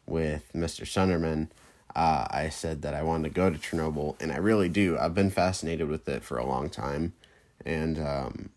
with 0.06 0.52
Mr. 0.54 0.86
Sunderman, 0.86 1.48
uh, 1.96 2.28
I 2.30 2.50
said 2.50 2.82
that 2.82 2.94
I 2.94 3.04
wanted 3.04 3.30
to 3.30 3.34
go 3.34 3.50
to 3.50 3.58
Chernobyl, 3.58 4.22
and 4.22 4.32
I 4.32 4.38
really 4.38 4.68
do. 4.68 4.98
I've 4.98 5.14
been 5.14 5.30
fascinated 5.30 5.88
with 5.88 6.08
it 6.10 6.24
for 6.24 6.38
a 6.38 6.46
long 6.46 6.70
time, 6.70 7.14
and 7.66 8.00
um, 8.00 8.50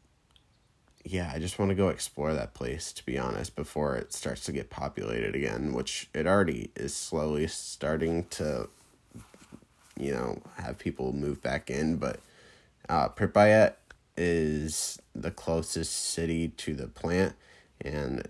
yeah, 1.09 1.31
I 1.33 1.39
just 1.39 1.59
want 1.59 1.69
to 1.69 1.77
go 1.77 1.89
explore 1.89 2.35
that 2.35 2.53
place, 2.53 2.93
to 2.93 3.07
be 3.07 3.17
honest, 3.17 3.55
before 3.55 3.95
it 3.95 4.13
starts 4.13 4.45
to 4.47 4.53
get 4.53 4.71
populated 4.71 5.37
again, 5.37 5.73
which 5.73 6.09
it 6.13 6.27
already 6.27 6.73
is 6.75 6.97
slowly 6.97 7.47
starting 7.47 8.25
to, 8.31 8.69
you 9.97 10.13
know, 10.13 10.43
have 10.57 10.79
people 10.79 11.13
move 11.13 11.41
back 11.41 11.71
in, 11.71 11.97
but 11.97 12.19
uh, 12.89 13.09
Pripyat 13.09 13.75
is 14.17 15.01
the 15.15 15.31
closest 15.31 15.93
city 15.93 16.49
to 16.49 16.75
the 16.75 16.89
plant, 16.89 17.35
and 17.81 18.27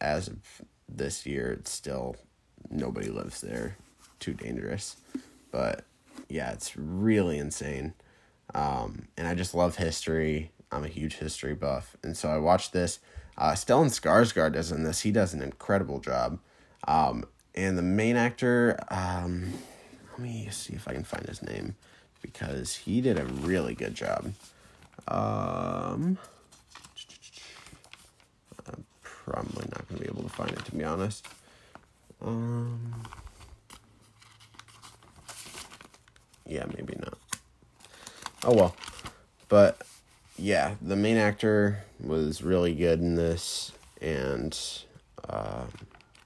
as 0.00 0.26
of 0.26 0.38
this 0.88 1.24
year, 1.24 1.52
it's 1.52 1.70
still 1.70 2.16
nobody 2.68 3.10
lives 3.10 3.40
there. 3.40 3.76
Too 4.18 4.34
dangerous, 4.34 4.96
but 5.52 5.84
yeah, 6.28 6.50
it's 6.50 6.76
really 6.76 7.38
insane. 7.38 7.94
Um, 8.54 9.06
and 9.16 9.28
I 9.28 9.36
just 9.36 9.54
love 9.54 9.76
history. 9.76 10.50
I'm 10.70 10.84
a 10.84 10.88
huge 10.88 11.16
history 11.16 11.54
buff, 11.54 11.96
and 12.02 12.16
so 12.16 12.28
I 12.28 12.38
watched 12.38 12.72
this. 12.72 13.00
Uh, 13.36 13.52
Stellan 13.52 13.86
Skarsgård 13.86 14.56
is 14.56 14.72
in 14.72 14.82
this. 14.82 15.00
He 15.00 15.12
does 15.12 15.32
an 15.32 15.42
incredible 15.42 16.00
job. 16.00 16.38
Um, 16.86 17.24
and 17.54 17.78
the 17.78 17.82
main 17.82 18.16
actor, 18.16 18.78
um, 18.90 19.52
let 20.12 20.20
me 20.20 20.48
see 20.50 20.74
if 20.74 20.86
I 20.88 20.92
can 20.92 21.04
find 21.04 21.26
his 21.26 21.42
name 21.42 21.76
because 22.20 22.74
he 22.74 23.00
did 23.00 23.18
a 23.18 23.24
really 23.24 23.74
good 23.74 23.94
job. 23.94 24.32
Um, 25.06 26.18
I'm 28.66 28.84
probably 29.02 29.66
not 29.70 29.88
going 29.88 30.00
to 30.00 30.04
be 30.04 30.10
able 30.10 30.22
to 30.22 30.28
find 30.28 30.50
it, 30.50 30.64
to 30.66 30.72
be 30.72 30.84
honest. 30.84 31.26
Um, 32.20 33.06
yeah, 36.46 36.64
maybe 36.76 36.94
not. 36.98 37.18
Oh 38.44 38.54
well. 38.54 38.76
But 39.48 39.80
yeah, 40.38 40.76
the 40.80 40.96
main 40.96 41.16
actor 41.16 41.84
was 42.00 42.42
really 42.42 42.74
good 42.74 43.00
in 43.00 43.16
this, 43.16 43.72
and 44.00 44.58
uh, 45.28 45.64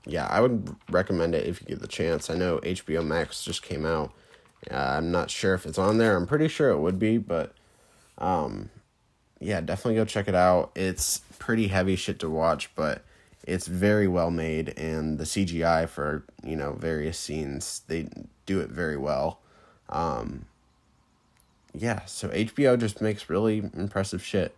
yeah, 0.06 0.26
I 0.26 0.40
would 0.40 0.76
recommend 0.90 1.34
it 1.34 1.46
if 1.46 1.60
you 1.60 1.66
get 1.66 1.80
the 1.80 1.88
chance. 1.88 2.30
I 2.30 2.34
know 2.34 2.58
HBO 2.58 3.04
Max 3.04 3.42
just 3.44 3.62
came 3.62 3.84
out 3.84 4.12
uh, 4.70 4.74
I'm 4.98 5.10
not 5.10 5.30
sure 5.30 5.54
if 5.54 5.66
it's 5.66 5.78
on 5.78 5.98
there. 5.98 6.16
I'm 6.16 6.26
pretty 6.26 6.48
sure 6.48 6.70
it 6.70 6.78
would 6.78 6.98
be, 6.98 7.18
but 7.18 7.54
um, 8.18 8.70
yeah, 9.40 9.60
definitely 9.60 9.96
go 9.96 10.04
check 10.04 10.28
it 10.28 10.34
out. 10.34 10.70
It's 10.76 11.18
pretty 11.38 11.68
heavy 11.68 11.96
shit 11.96 12.18
to 12.20 12.30
watch, 12.30 12.70
but 12.76 13.02
it's 13.44 13.66
very 13.66 14.06
well 14.06 14.30
made, 14.30 14.68
and 14.78 15.18
the 15.18 15.24
CGI 15.24 15.88
for 15.88 16.24
you 16.44 16.54
know 16.54 16.72
various 16.74 17.18
scenes 17.18 17.82
they 17.88 18.08
do 18.46 18.60
it 18.60 18.70
very 18.70 18.96
well. 18.96 19.40
Um, 19.88 20.46
yeah, 21.74 22.04
so 22.04 22.28
HBO 22.28 22.78
just 22.78 23.00
makes 23.00 23.30
really 23.30 23.58
impressive 23.74 24.22
shit. 24.22 24.54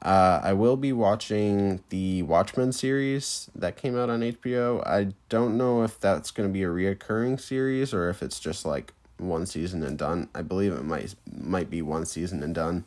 Uh, 0.00 0.40
I 0.42 0.52
will 0.52 0.76
be 0.76 0.92
watching 0.92 1.82
the 1.88 2.22
Watchmen 2.22 2.72
series 2.72 3.50
that 3.54 3.76
came 3.76 3.98
out 3.98 4.10
on 4.10 4.20
HBO. 4.20 4.86
I 4.86 5.12
don't 5.28 5.56
know 5.56 5.82
if 5.82 5.98
that's 5.98 6.30
going 6.30 6.48
to 6.48 6.52
be 6.52 6.62
a 6.62 6.68
reoccurring 6.68 7.40
series 7.40 7.92
or 7.92 8.08
if 8.08 8.22
it's 8.22 8.38
just 8.38 8.64
like 8.64 8.92
one 9.16 9.44
season 9.46 9.82
and 9.82 9.98
done. 9.98 10.28
I 10.34 10.42
believe 10.42 10.72
it 10.72 10.84
might 10.84 11.14
might 11.32 11.68
be 11.68 11.82
one 11.82 12.06
season 12.06 12.42
and 12.42 12.54
done. 12.54 12.84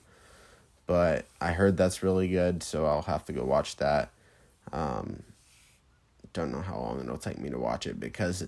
But 0.87 1.25
I 1.39 1.51
heard 1.51 1.77
that's 1.77 2.03
really 2.03 2.27
good, 2.27 2.63
so 2.63 2.85
I'll 2.85 3.03
have 3.03 3.25
to 3.25 3.33
go 3.33 3.43
watch 3.43 3.77
that. 3.77 4.09
Um, 4.71 5.23
don't 6.33 6.51
know 6.51 6.61
how 6.61 6.77
long 6.77 7.01
it'll 7.01 7.17
take 7.17 7.37
me 7.37 7.49
to 7.49 7.59
watch 7.59 7.85
it 7.85 7.99
because 7.99 8.47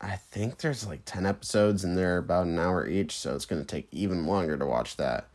I 0.00 0.16
think 0.16 0.58
there's 0.58 0.86
like 0.86 1.04
10 1.04 1.26
episodes 1.26 1.82
and 1.82 1.96
they're 1.96 2.18
about 2.18 2.46
an 2.46 2.58
hour 2.58 2.86
each, 2.86 3.16
so 3.16 3.34
it's 3.34 3.46
going 3.46 3.60
to 3.60 3.66
take 3.66 3.88
even 3.90 4.26
longer 4.26 4.56
to 4.56 4.64
watch 4.64 4.96
that. 4.96 5.28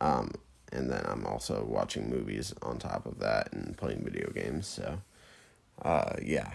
Um, 0.00 0.32
and 0.72 0.90
then 0.90 1.04
I'm 1.06 1.26
also 1.26 1.64
watching 1.64 2.08
movies 2.08 2.54
on 2.62 2.78
top 2.78 3.04
of 3.04 3.18
that 3.18 3.52
and 3.52 3.76
playing 3.76 4.02
video 4.04 4.30
games, 4.30 4.66
so 4.66 5.00
uh, 5.82 6.14
yeah. 6.22 6.50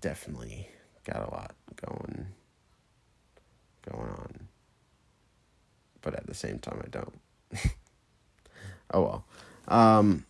Definitely 0.00 0.68
got 1.04 1.28
a 1.28 1.30
lot 1.30 1.54
going 1.76 2.26
going 3.88 4.08
on. 4.08 4.48
But 6.02 6.14
at 6.14 6.26
the 6.26 6.34
same 6.34 6.58
time, 6.58 6.82
I 6.84 6.88
don't. 6.88 7.14
oh 8.92 9.00
well. 9.00 9.24
Um, 9.68 10.24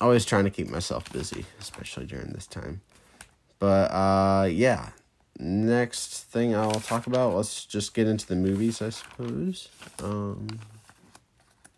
always 0.00 0.24
trying 0.24 0.44
to 0.44 0.50
keep 0.50 0.68
myself 0.68 1.10
busy, 1.12 1.46
especially 1.58 2.06
during 2.06 2.32
this 2.32 2.46
time. 2.46 2.82
But 3.58 3.90
uh, 3.90 4.48
yeah. 4.50 4.90
Next 5.38 6.24
thing 6.24 6.54
I'll 6.56 6.80
talk 6.80 7.06
about, 7.06 7.34
let's 7.34 7.64
just 7.64 7.94
get 7.94 8.08
into 8.08 8.26
the 8.26 8.34
movies, 8.34 8.82
I 8.82 8.90
suppose. 8.90 9.68
Um, 10.02 10.58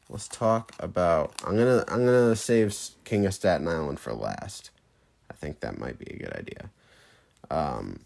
let's 0.08 0.28
talk 0.28 0.72
about. 0.78 1.34
I'm 1.44 1.58
gonna 1.58 1.84
I'm 1.88 2.06
gonna 2.06 2.36
save 2.36 2.74
King 3.04 3.26
of 3.26 3.34
Staten 3.34 3.68
Island 3.68 4.00
for 4.00 4.14
last. 4.14 4.70
I 5.30 5.34
think 5.34 5.60
that 5.60 5.78
might 5.78 5.98
be 5.98 6.06
a 6.10 6.16
good 6.16 6.32
idea. 6.32 6.70
Um, 7.50 8.00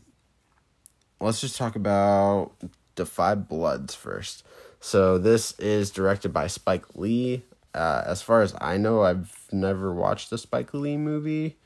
let's 1.20 1.40
just 1.40 1.56
talk 1.56 1.76
about 1.76 2.52
5 2.96 3.49
Bloods 3.49 3.94
first. 3.94 4.44
So 4.80 5.18
this 5.18 5.58
is 5.61 5.90
directed 5.90 6.32
by 6.32 6.49
Spike 6.49 6.96
Lee. 6.96 7.44
Uh, 7.73 8.02
as 8.06 8.23
far 8.23 8.42
as 8.42 8.54
I 8.61 8.76
know, 8.76 9.02
I've 9.02 9.46
never 9.52 9.92
watched 9.92 10.32
a 10.32 10.38
Spike 10.38 10.75
Lee 10.75 10.96
movie. 10.96 11.56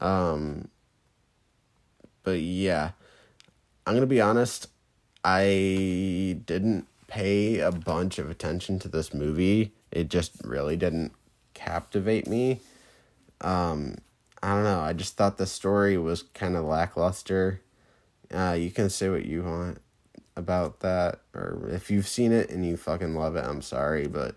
Um, 0.00 0.68
but 2.22 2.40
yeah, 2.40 2.90
I'm 3.88 3.94
gonna 3.94 4.04
be 4.04 4.20
honest. 4.20 4.66
I 5.24 6.38
didn't 6.44 6.86
pay 7.06 7.60
a 7.60 7.72
bunch 7.72 8.18
of 8.18 8.28
attention 8.28 8.78
to 8.80 8.88
this 8.88 9.14
movie. 9.14 9.72
It 9.90 10.10
just 10.10 10.32
really 10.44 10.76
didn't 10.76 11.12
captivate 11.54 12.26
me. 12.26 12.60
Um, 13.40 13.96
I 14.42 14.52
don't 14.52 14.64
know. 14.64 14.80
I 14.80 14.92
just 14.92 15.16
thought 15.16 15.38
the 15.38 15.46
story 15.46 15.96
was 15.96 16.22
kind 16.22 16.54
of 16.54 16.66
lackluster. 16.66 17.62
Uh, 18.30 18.58
you 18.58 18.70
can 18.70 18.90
say 18.90 19.08
what 19.08 19.24
you 19.24 19.42
want 19.42 19.80
about 20.36 20.80
that, 20.80 21.20
or 21.34 21.70
if 21.72 21.90
you've 21.90 22.06
seen 22.06 22.30
it 22.30 22.50
and 22.50 22.66
you 22.66 22.76
fucking 22.76 23.14
love 23.14 23.36
it, 23.36 23.44
I'm 23.46 23.62
sorry, 23.62 24.06
but 24.06 24.36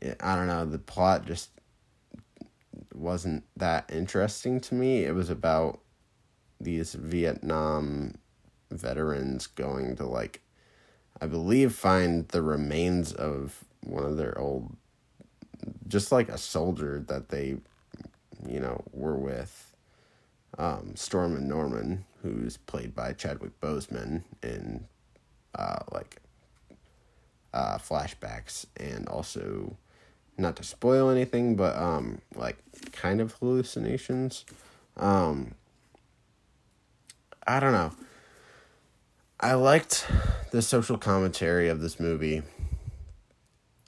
it, 0.00 0.16
I 0.18 0.34
don't 0.34 0.46
know. 0.46 0.64
The 0.64 0.78
plot 0.78 1.26
just 1.26 1.50
wasn't 2.94 3.44
that 3.54 3.90
interesting 3.92 4.60
to 4.62 4.74
me. 4.74 5.04
It 5.04 5.14
was 5.14 5.28
about 5.28 5.80
these 6.58 6.94
Vietnam 6.94 8.14
veterans 8.72 9.46
going 9.46 9.96
to 9.96 10.06
like 10.06 10.40
I 11.20 11.26
believe 11.26 11.74
find 11.74 12.26
the 12.28 12.42
remains 12.42 13.12
of 13.12 13.64
one 13.84 14.04
of 14.04 14.16
their 14.16 14.36
old 14.38 14.76
just 15.86 16.10
like 16.10 16.28
a 16.28 16.38
soldier 16.38 17.04
that 17.06 17.28
they 17.28 17.56
you 18.48 18.60
know 18.60 18.82
were 18.92 19.16
with 19.16 19.72
um, 20.58 20.92
Stormin' 20.96 21.48
Norman 21.48 22.04
who's 22.22 22.56
played 22.56 22.94
by 22.94 23.12
Chadwick 23.12 23.58
Boseman 23.60 24.22
in 24.42 24.84
uh, 25.54 25.80
like 25.92 26.20
uh, 27.54 27.78
flashbacks 27.78 28.66
and 28.76 29.08
also 29.08 29.76
not 30.38 30.56
to 30.56 30.64
spoil 30.64 31.10
anything 31.10 31.54
but 31.56 31.76
um 31.76 32.20
like 32.34 32.56
kind 32.92 33.20
of 33.20 33.32
hallucinations. 33.34 34.44
Um 34.96 35.54
I 37.46 37.60
don't 37.60 37.72
know 37.72 37.92
I 39.44 39.54
liked 39.54 40.06
the 40.52 40.62
social 40.62 40.96
commentary 40.96 41.68
of 41.68 41.80
this 41.80 41.98
movie, 41.98 42.42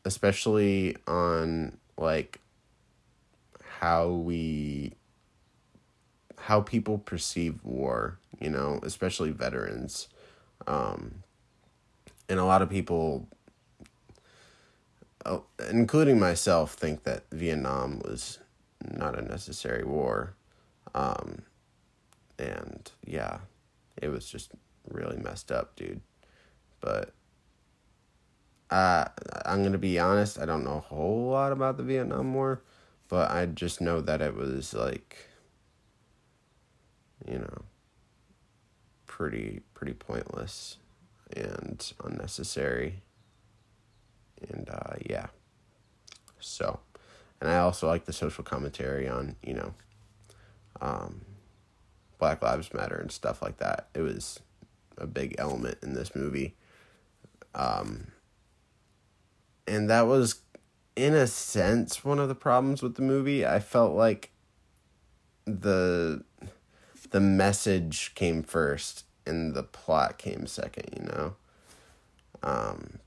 especially 0.04 0.96
on 1.06 1.78
like 1.96 2.40
how 3.78 4.08
we 4.08 4.94
how 6.36 6.60
people 6.60 6.98
perceive 6.98 7.62
war, 7.62 8.18
you 8.40 8.50
know, 8.50 8.80
especially 8.82 9.30
veterans. 9.30 10.08
Um, 10.66 11.22
and 12.28 12.40
a 12.40 12.44
lot 12.44 12.60
of 12.60 12.68
people 12.68 13.28
uh, 15.24 15.38
including 15.70 16.18
myself 16.18 16.74
think 16.74 17.04
that 17.04 17.26
Vietnam 17.30 18.00
was 18.00 18.40
not 18.82 19.16
a 19.16 19.22
necessary 19.22 19.84
war. 19.84 20.34
Um, 20.96 21.42
and 22.40 22.90
yeah, 23.06 23.38
it 24.02 24.08
was 24.08 24.28
just 24.28 24.50
really 24.88 25.16
messed 25.16 25.50
up, 25.50 25.76
dude. 25.76 26.00
But 26.80 27.12
uh, 28.70 29.06
I'm 29.44 29.62
gonna 29.62 29.78
be 29.78 29.98
honest. 29.98 30.38
I 30.38 30.46
don't 30.46 30.64
know 30.64 30.76
a 30.78 30.80
whole 30.80 31.30
lot 31.30 31.52
about 31.52 31.76
the 31.76 31.82
Vietnam 31.82 32.34
War, 32.34 32.62
but 33.08 33.30
I 33.30 33.46
just 33.46 33.80
know 33.80 34.00
that 34.00 34.20
it 34.20 34.34
was 34.34 34.74
like, 34.74 35.16
you 37.26 37.38
know, 37.38 37.62
pretty 39.06 39.60
pretty 39.74 39.94
pointless 39.94 40.78
and 41.36 41.92
unnecessary. 42.04 43.02
And 44.48 44.68
uh, 44.68 44.94
yeah. 45.08 45.26
So, 46.40 46.80
and 47.40 47.50
I 47.50 47.58
also 47.58 47.86
like 47.86 48.04
the 48.04 48.12
social 48.12 48.44
commentary 48.44 49.08
on 49.08 49.36
you 49.42 49.54
know, 49.54 49.74
um, 50.80 51.22
Black 52.18 52.42
Lives 52.42 52.74
Matter 52.74 52.96
and 52.96 53.12
stuff 53.12 53.40
like 53.40 53.58
that. 53.58 53.88
It 53.94 54.00
was 54.00 54.40
a 54.98 55.06
big 55.06 55.34
element 55.38 55.78
in 55.82 55.94
this 55.94 56.14
movie. 56.14 56.54
Um, 57.54 58.08
and 59.66 59.88
that 59.90 60.06
was, 60.06 60.40
in 60.96 61.14
a 61.14 61.26
sense, 61.26 62.04
one 62.04 62.18
of 62.18 62.28
the 62.28 62.34
problems 62.34 62.82
with 62.82 62.96
the 62.96 63.02
movie. 63.02 63.46
I 63.46 63.60
felt 63.60 63.94
like 63.94 64.30
the 65.46 66.24
the 67.10 67.20
message 67.20 68.12
came 68.14 68.42
first 68.42 69.04
and 69.26 69.54
the 69.54 69.62
plot 69.62 70.18
came 70.18 70.46
second. 70.46 70.88
You 70.96 71.06
know. 71.06 71.36
Um, 72.42 72.98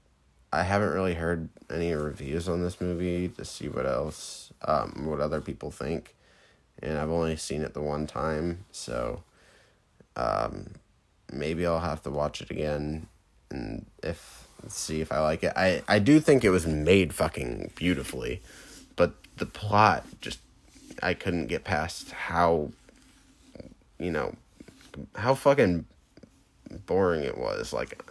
I 0.52 0.64
haven't 0.64 0.94
really 0.94 1.14
heard 1.16 1.50
any 1.70 1.94
reviews 1.94 2.48
on 2.48 2.64
this 2.64 2.80
movie 2.80 3.28
to 3.28 3.44
see 3.44 3.68
what 3.68 3.86
else, 3.86 4.52
um, 4.66 5.06
what 5.06 5.20
other 5.20 5.42
people 5.42 5.72
think, 5.72 6.16
and 6.82 6.98
I've 6.98 7.12
only 7.12 7.36
seen 7.36 7.62
it 7.62 7.74
the 7.74 7.82
one 7.82 8.08
time, 8.08 8.66
so, 8.72 9.24
um, 10.16 10.76
maybe 11.32 11.66
I'll 11.66 11.80
have 11.80 12.04
to 12.04 12.10
watch 12.10 12.42
it 12.42 12.52
again 12.52 13.08
and 13.50 13.86
if 14.04 14.48
see 14.68 15.02
if 15.02 15.12
I 15.12 15.20
like 15.20 15.44
it. 15.44 15.54
I 15.56 15.84
I 15.88 16.00
do 16.00 16.20
think 16.20 16.44
it 16.44 16.50
was 16.50 16.68
made 16.68 17.14
fucking 17.14 17.72
beautifully, 17.76 18.42
but 18.96 19.14
the 19.38 19.46
plot 19.46 20.06
just 20.22 20.40
I 21.02 21.14
couldn't 21.14 21.48
get 21.48 21.64
past 21.64 22.12
how 22.12 22.72
you 24.00 24.12
know 24.12 24.36
how 25.16 25.36
fucking 25.36 25.86
boring 26.86 27.24
it 27.24 27.38
was. 27.38 27.74
Like 27.74 28.04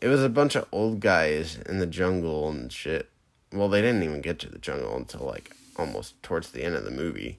it 0.00 0.08
was 0.08 0.22
a 0.22 0.28
bunch 0.28 0.56
of 0.56 0.66
old 0.72 1.00
guys 1.00 1.58
in 1.68 1.78
the 1.78 1.86
jungle 1.86 2.48
and 2.48 2.72
shit. 2.72 3.08
Well, 3.52 3.68
they 3.68 3.82
didn't 3.82 4.02
even 4.02 4.20
get 4.20 4.38
to 4.40 4.48
the 4.48 4.58
jungle 4.58 4.96
until 4.96 5.26
like 5.26 5.54
almost 5.76 6.22
towards 6.22 6.50
the 6.50 6.62
end 6.62 6.74
of 6.74 6.84
the 6.84 6.90
movie. 6.90 7.38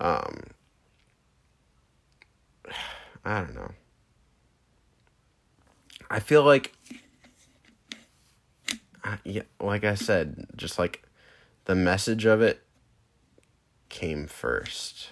Um 0.00 0.44
I 3.24 3.40
don't 3.40 3.54
know. 3.54 3.72
I 6.10 6.20
feel 6.20 6.42
like, 6.42 6.72
yeah, 9.24 9.42
like 9.60 9.84
I 9.84 9.94
said, 9.94 10.46
just 10.56 10.78
like 10.78 11.04
the 11.66 11.74
message 11.74 12.24
of 12.24 12.40
it 12.40 12.62
came 13.88 14.26
first 14.26 15.10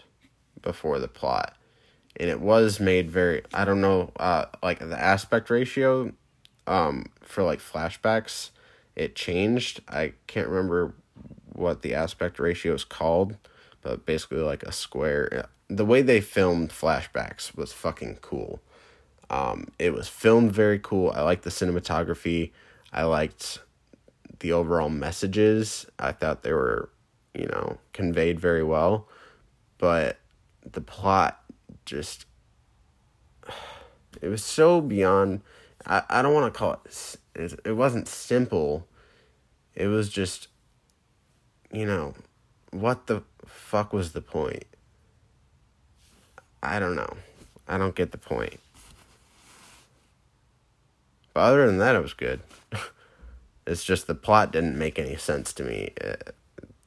before 0.62 0.98
the 0.98 1.08
plot. 1.08 1.54
And 2.18 2.30
it 2.30 2.40
was 2.40 2.80
made 2.80 3.10
very, 3.10 3.42
I 3.52 3.64
don't 3.66 3.82
know, 3.82 4.10
uh, 4.16 4.46
like 4.62 4.78
the 4.78 4.98
aspect 4.98 5.50
ratio 5.50 6.12
um, 6.66 7.06
for 7.20 7.42
like 7.42 7.60
flashbacks, 7.60 8.50
it 8.94 9.14
changed. 9.14 9.80
I 9.88 10.14
can't 10.26 10.48
remember 10.48 10.94
what 11.52 11.82
the 11.82 11.94
aspect 11.94 12.38
ratio 12.38 12.74
is 12.74 12.84
called, 12.84 13.36
but 13.82 14.06
basically 14.06 14.38
like 14.38 14.62
a 14.62 14.72
square. 14.72 15.48
The 15.68 15.84
way 15.84 16.00
they 16.00 16.20
filmed 16.20 16.70
flashbacks 16.70 17.54
was 17.54 17.72
fucking 17.72 18.18
cool. 18.22 18.60
Um, 19.30 19.68
it 19.78 19.92
was 19.92 20.08
filmed 20.08 20.52
very 20.52 20.78
cool. 20.78 21.12
I 21.14 21.22
liked 21.22 21.44
the 21.44 21.50
cinematography. 21.50 22.52
I 22.92 23.04
liked 23.04 23.60
the 24.40 24.52
overall 24.52 24.88
messages. 24.88 25.86
I 25.98 26.12
thought 26.12 26.42
they 26.42 26.52
were, 26.52 26.90
you 27.34 27.46
know, 27.46 27.78
conveyed 27.92 28.38
very 28.38 28.62
well. 28.62 29.08
But 29.78 30.18
the 30.64 30.80
plot 30.80 31.40
just 31.84 32.26
it 34.20 34.28
was 34.28 34.42
so 34.42 34.80
beyond 34.80 35.40
I, 35.86 36.02
I 36.08 36.22
don't 36.22 36.34
want 36.34 36.52
to 36.52 36.58
call 36.58 36.72
it, 36.84 37.16
it 37.34 37.60
it 37.64 37.72
wasn't 37.72 38.08
simple. 38.08 38.86
It 39.74 39.86
was 39.86 40.08
just 40.08 40.48
you 41.72 41.84
know, 41.84 42.14
what 42.70 43.06
the 43.06 43.22
fuck 43.44 43.92
was 43.92 44.12
the 44.12 44.20
point? 44.20 44.64
I 46.62 46.78
don't 46.78 46.96
know. 46.96 47.16
I 47.68 47.76
don't 47.78 47.94
get 47.94 48.12
the 48.12 48.18
point. 48.18 48.60
But 51.36 51.42
other 51.42 51.66
than 51.66 51.76
that, 51.76 51.94
it 51.94 52.00
was 52.00 52.14
good. 52.14 52.40
it's 53.66 53.84
just 53.84 54.06
the 54.06 54.14
plot 54.14 54.52
didn't 54.52 54.78
make 54.78 54.98
any 54.98 55.16
sense 55.16 55.52
to 55.52 55.64
me, 55.64 55.92
uh, 56.02 56.14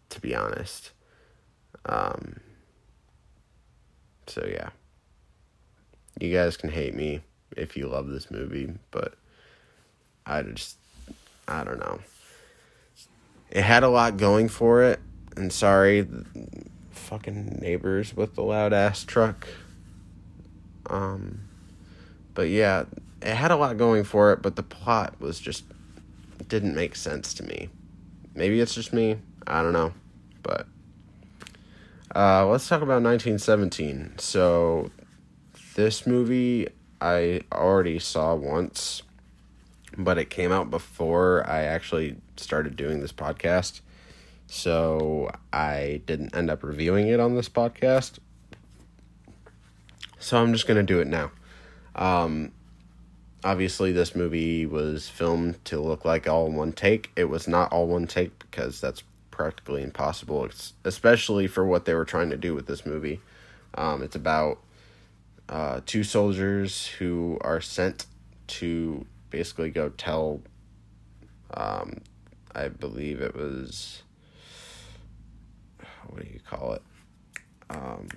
to 0.10 0.20
be 0.20 0.34
honest. 0.34 0.90
Um, 1.86 2.40
so 4.26 4.44
yeah, 4.52 4.70
you 6.20 6.34
guys 6.34 6.58
can 6.58 6.72
hate 6.72 6.96
me 6.96 7.22
if 7.56 7.78
you 7.78 7.88
love 7.88 8.08
this 8.08 8.32
movie, 8.32 8.74
but 8.90 9.14
I 10.26 10.42
just 10.42 10.78
I 11.48 11.64
don't 11.64 11.80
know. 11.80 12.00
It 13.52 13.62
had 13.62 13.84
a 13.84 13.90
lot 13.90 14.18
going 14.18 14.50
for 14.50 14.82
it, 14.82 15.00
and 15.38 15.54
sorry, 15.54 16.08
fucking 16.90 17.60
neighbors 17.62 18.18
with 18.18 18.34
the 18.34 18.42
loud 18.42 18.74
ass 18.74 19.04
truck. 19.04 19.48
Um, 20.88 21.42
but 22.34 22.50
yeah, 22.50 22.86
it 23.22 23.36
had 23.36 23.52
a 23.52 23.56
lot 23.56 23.78
going 23.78 24.04
for 24.04 24.32
it, 24.34 24.42
but 24.42 24.56
the 24.56 24.64
plot 24.64 25.20
was 25.20 25.40
just 25.40 25.66
didn't 26.48 26.76
make 26.76 26.96
sense 26.96 27.34
to 27.36 27.44
me. 27.44 27.70
Maybe 28.34 28.60
it's 28.60 28.76
just 28.76 28.94
me. 28.94 29.18
I 29.46 29.62
don't 29.62 29.74
know. 29.74 29.94
But 30.42 30.68
uh, 32.16 32.48
let's 32.48 32.68
talk 32.68 32.82
about 32.82 33.04
1917. 33.04 34.16
So 34.18 34.92
this 35.76 36.08
movie 36.08 36.68
I 37.02 37.42
already 37.52 38.00
saw 38.00 38.36
once, 38.36 39.04
but 39.98 40.18
it 40.18 40.30
came 40.30 40.52
out 40.52 40.70
before 40.70 41.46
I 41.48 41.64
actually 41.64 42.18
started 42.38 42.76
doing 42.76 43.00
this 43.00 43.12
podcast. 43.12 43.82
So 44.48 45.30
I 45.54 46.02
didn't 46.06 46.36
end 46.36 46.50
up 46.50 46.64
reviewing 46.64 47.08
it 47.08 47.20
on 47.20 47.36
this 47.36 47.50
podcast. 47.50 48.20
So 50.18 50.42
I'm 50.42 50.54
just 50.54 50.68
going 50.68 50.78
to 50.78 50.84
do 50.84 51.00
it 51.00 51.08
now. 51.08 51.32
Um, 51.96 52.52
obviously 53.44 53.92
this 53.92 54.16
movie 54.16 54.66
was 54.66 55.10
filmed 55.10 55.64
to 55.66 55.80
look 55.80 56.06
like 56.06 56.28
all 56.28 56.52
one 56.52 56.74
take. 56.74 57.12
It 57.16 57.26
was 57.26 57.48
not 57.48 57.72
all 57.72 57.88
one 57.88 58.08
take 58.08 58.38
because 58.40 58.82
that's 58.82 59.04
practically 59.32 59.84
impossible, 59.84 60.50
especially 60.84 61.48
for 61.48 61.66
what 61.66 61.86
they 61.86 61.94
were 61.94 62.06
trying 62.06 62.30
to 62.30 62.38
do 62.38 62.54
with 62.54 62.68
this 62.68 62.86
movie. 62.86 63.22
Um, 63.76 64.04
it's 64.04 64.16
about 64.16 64.60
uh, 65.48 65.82
two 65.86 66.04
soldiers 66.04 66.88
who 66.88 67.38
are 67.42 67.62
sent 67.62 68.06
to 68.48 69.06
basically 69.30 69.70
go 69.70 69.90
tell. 69.90 70.42
Um, 71.54 72.02
I 72.54 72.68
believe 72.68 73.22
it 73.22 73.36
was. 73.36 74.04
What 76.08 76.24
do 76.24 76.34
you 76.34 76.40
call 76.40 76.74
it? 76.74 76.82
um, 77.70 78.08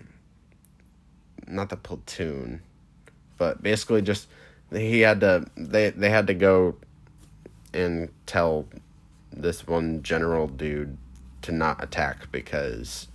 not 1.46 1.68
the 1.68 1.76
platoon, 1.76 2.62
but 3.37 3.62
basically 3.62 4.02
just 4.02 4.28
he 4.72 5.00
had 5.00 5.20
to 5.20 5.46
they 5.56 5.90
they 5.90 6.11
had 6.11 6.26
to 6.26 6.35
go 6.35 6.76
and 7.74 8.11
tell 8.26 8.66
this 9.32 9.66
one 9.66 10.02
general 10.02 10.46
dude 10.46 10.96
to 11.42 11.52
not 11.52 11.82
attack 11.82 12.30
because 12.30 13.08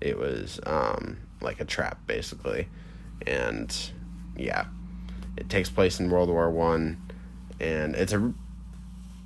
it 0.00 0.18
was 0.18 0.60
um, 0.64 1.18
like 1.40 1.60
a 1.60 1.64
trap 1.64 1.98
basically, 2.06 2.68
and 3.26 3.90
yeah, 4.36 4.66
it 5.36 5.48
takes 5.48 5.70
place 5.70 5.98
in 6.00 6.10
World 6.10 6.28
War 6.28 6.50
One, 6.50 7.00
and 7.60 7.94
it's 7.94 8.12
a 8.12 8.32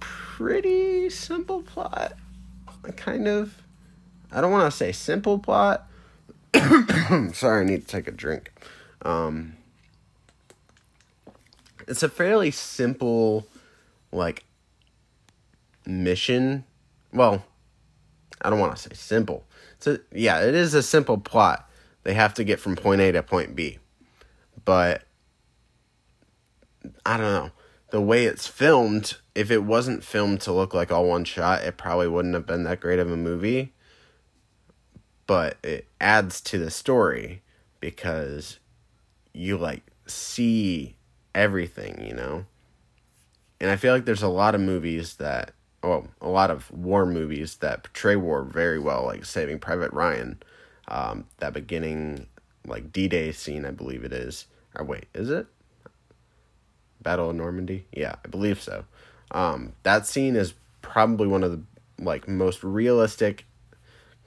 pretty 0.01 1.11
simple 1.11 1.63
plot, 1.63 2.15
kind 2.97 3.29
of. 3.29 3.63
I 4.31 4.41
don't 4.41 4.51
want 4.51 4.71
to 4.71 4.77
say 4.77 4.93
simple 4.93 5.39
plot. 5.39 5.87
Sorry, 7.33 7.63
I 7.63 7.65
need 7.65 7.83
to 7.83 7.87
take 7.87 8.09
a 8.09 8.13
drink. 8.13 8.51
Um, 9.03 9.57
it's 11.89 12.03
a 12.03 12.09
fairly 12.09 12.51
simple, 12.51 13.47
like, 14.11 14.45
mission. 15.87 16.65
Well, 17.13 17.45
I 18.41 18.51
don't 18.51 18.59
want 18.59 18.77
to 18.77 18.83
say 18.83 18.95
simple. 18.95 19.45
It's 19.77 19.87
a, 19.87 20.01
yeah, 20.13 20.41
it 20.41 20.55
is 20.55 20.75
a 20.75 20.83
simple 20.83 21.19
plot. 21.19 21.69
They 22.05 22.15
have 22.15 22.35
to 22.35 22.45
get 22.45 22.61
from 22.61 22.77
point 22.77 23.01
A 23.01 23.13
to 23.13 23.23
point 23.23 23.55
B. 23.55 23.79
But 24.65 25.05
I 27.07 27.17
don't 27.17 27.33
know. 27.33 27.51
The 27.91 28.01
way 28.01 28.25
it's 28.25 28.47
filmed, 28.47 29.17
if 29.35 29.51
it 29.51 29.65
wasn't 29.65 30.03
filmed 30.03 30.41
to 30.43 30.53
look 30.53 30.73
like 30.73 30.91
all 30.91 31.07
one 31.07 31.25
shot, 31.25 31.63
it 31.63 31.77
probably 31.77 32.09
wouldn't 32.09 32.35
have 32.35 32.47
been 32.47 32.65
that 32.65 32.81
great 32.81 32.99
of 32.99 33.11
a 33.11 33.17
movie. 33.17 33.75
But 35.27 35.59
it 35.63 35.89
adds 36.01 36.41
to 36.43 36.59
the 36.59 36.71
story 36.71 37.43
because 37.81 38.59
you 39.33 39.59
like 39.59 39.83
see 40.07 40.97
everything, 41.35 42.05
you 42.07 42.15
know? 42.15 42.47
And 43.61 43.71
I 43.71 43.77
feel 43.77 43.95
like 43.95 44.05
there's 44.05 44.23
a 44.23 44.29
lot 44.29 44.55
of 44.55 44.61
movies 44.61 45.17
that 45.17 45.53
well, 45.83 46.07
a 46.21 46.29
lot 46.29 46.51
of 46.51 46.71
war 46.71 47.05
movies 47.05 47.57
that 47.57 47.83
portray 47.83 48.17
war 48.17 48.45
very 48.45 48.79
well, 48.79 49.05
like 49.05 49.25
Saving 49.25 49.59
Private 49.59 49.93
Ryan. 49.93 50.41
Um, 50.89 51.27
that 51.39 51.53
beginning, 51.53 52.27
like 52.67 52.93
D 52.93 53.09
Day 53.09 53.33
scene, 53.33 53.65
I 53.65 53.71
believe 53.73 54.05
it 54.05 54.13
is. 54.13 54.47
Or 54.77 54.85
wait, 54.85 55.07
is 55.15 55.31
it? 55.31 55.47
Battle 57.03 57.31
of 57.31 57.37
Normandy? 57.37 57.87
Yeah, 57.93 58.15
I 58.25 58.29
believe 58.29 58.61
so. 58.61 58.85
Um, 59.33 59.73
that 59.83 60.07
scene 60.07 60.37
is 60.37 60.55
probably 60.83 61.27
one 61.27 61.43
of 61.43 61.51
the 61.51 61.63
like 61.99 62.29
most 62.29 62.63
realistic, 62.63 63.45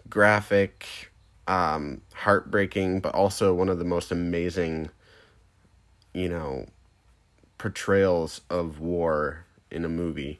graphic, 0.09 1.11
um, 1.47 2.01
heartbreaking, 2.13 2.99
but 2.99 3.15
also 3.15 3.53
one 3.53 3.69
of 3.69 3.79
the 3.79 3.85
most 3.85 4.11
amazing, 4.11 4.89
you 6.13 6.27
know, 6.27 6.65
portrayals 7.57 8.41
of 8.49 8.79
war 8.79 9.45
in 9.71 9.85
a 9.85 9.89
movie. 9.89 10.39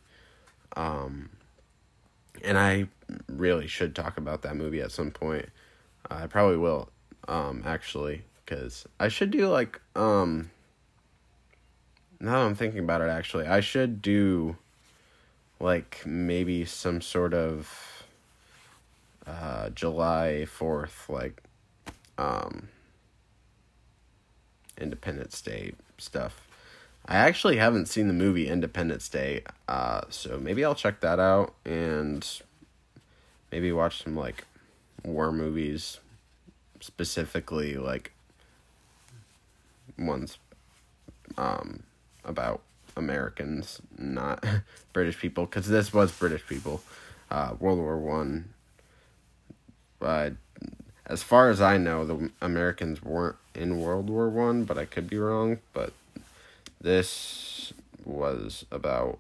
Um, 0.76 1.30
and 2.44 2.58
I 2.58 2.88
really 3.28 3.68
should 3.68 3.96
talk 3.96 4.18
about 4.18 4.42
that 4.44 4.56
movie 4.56 4.82
at 4.82 4.92
some 4.92 5.12
point. 5.12 5.50
I 6.10 6.28
probably 6.28 6.58
will, 6.58 6.90
um, 7.28 7.64
actually, 7.66 8.24
because 8.44 8.86
I 9.00 9.08
should 9.08 9.32
do 9.32 9.50
like 9.50 9.80
um. 9.96 10.52
Now 12.20 12.46
I'm 12.46 12.56
thinking 12.56 12.80
about 12.80 13.02
it, 13.02 13.10
actually, 13.10 13.46
I 13.46 13.60
should 13.60 14.02
do 14.02 14.56
like 15.60 16.02
maybe 16.06 16.66
some 16.66 17.02
sort 17.02 17.34
of 17.34 18.04
uh, 19.28 19.70
July 19.70 20.46
Fourth, 20.46 21.10
like 21.10 21.42
um, 22.18 22.70
Independence 24.78 25.42
Day 25.42 25.74
stuff. 25.98 26.48
I 27.08 27.18
actually 27.18 27.58
haven't 27.58 27.88
seen 27.88 28.08
the 28.08 28.14
movie 28.14 28.48
Independence 28.48 29.08
Day, 29.10 29.44
uh, 29.68 30.02
so 30.10 30.40
maybe 30.40 30.66
I'll 30.66 30.74
check 30.74 31.02
that 31.02 31.20
out 31.20 31.54
and 31.64 32.28
maybe 33.52 33.72
watch 33.72 34.04
some 34.04 34.16
like 34.16 34.46
war 35.04 35.32
movies, 35.32 36.00
specifically 36.80 37.78
like 37.78 38.12
ones 40.00 40.40
um, 41.38 41.84
about 42.24 42.62
Americans, 42.98 43.82
not 43.98 44.44
British 44.94 45.20
people, 45.20 45.46
because 45.46 45.68
this 45.68 45.94
was 45.94 46.12
British 46.12 46.46
people. 46.48 46.82
Uh, 47.30 47.54
World 47.60 47.80
War 47.80 47.98
One. 47.98 48.54
But 50.00 50.34
as 51.06 51.22
far 51.22 51.50
as 51.50 51.62
I 51.62 51.78
know, 51.78 52.06
the 52.06 52.32
Americans 52.42 53.04
weren't 53.04 53.36
in 53.54 53.80
World 53.80 54.10
War 54.10 54.30
One, 54.30 54.64
but 54.64 54.78
I 54.78 54.86
could 54.86 55.10
be 55.10 55.18
wrong. 55.18 55.60
But 55.74 55.94
this 56.86 57.74
was 58.06 58.64
about, 58.72 59.18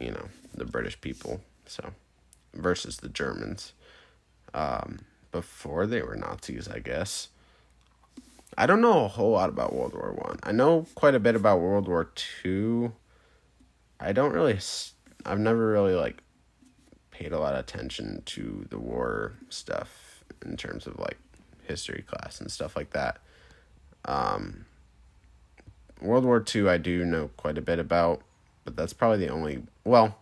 you 0.00 0.12
know, 0.12 0.28
the 0.54 0.64
British 0.64 1.00
people, 1.00 1.40
so 1.66 1.92
versus 2.54 2.98
the 2.98 3.08
Germans. 3.08 3.72
Um, 4.54 5.00
before 5.32 5.88
they 5.88 6.02
were 6.02 6.14
Nazis, 6.14 6.68
I 6.68 6.78
guess. 6.78 7.30
I 8.56 8.66
don't 8.66 8.80
know 8.80 9.04
a 9.04 9.08
whole 9.08 9.32
lot 9.32 9.48
about 9.48 9.74
World 9.74 9.92
War 9.92 10.12
One. 10.12 10.38
I. 10.44 10.50
I 10.50 10.52
know 10.52 10.86
quite 10.94 11.16
a 11.16 11.20
bit 11.20 11.34
about 11.34 11.60
World 11.60 11.88
War 11.88 12.12
Two. 12.14 12.92
I 13.98 14.12
don't 14.12 14.32
really. 14.32 14.58
I've 15.26 15.40
never 15.40 15.66
really 15.66 15.94
like 15.94 16.22
paid 17.10 17.32
a 17.32 17.40
lot 17.40 17.54
of 17.54 17.60
attention 17.60 18.22
to 18.26 18.66
the 18.70 18.78
war 18.78 19.32
stuff 19.48 20.22
in 20.46 20.56
terms 20.56 20.86
of 20.86 20.96
like 21.00 21.18
history 21.66 22.04
class 22.06 22.40
and 22.40 22.52
stuff 22.52 22.76
like 22.76 22.90
that. 22.90 23.18
Um, 24.04 24.64
World 26.00 26.24
War 26.24 26.44
II, 26.54 26.68
I 26.68 26.78
do 26.78 27.04
know 27.04 27.30
quite 27.36 27.58
a 27.58 27.62
bit 27.62 27.78
about, 27.78 28.22
but 28.64 28.76
that's 28.76 28.92
probably 28.92 29.18
the 29.18 29.32
only. 29.32 29.62
Well, 29.84 30.16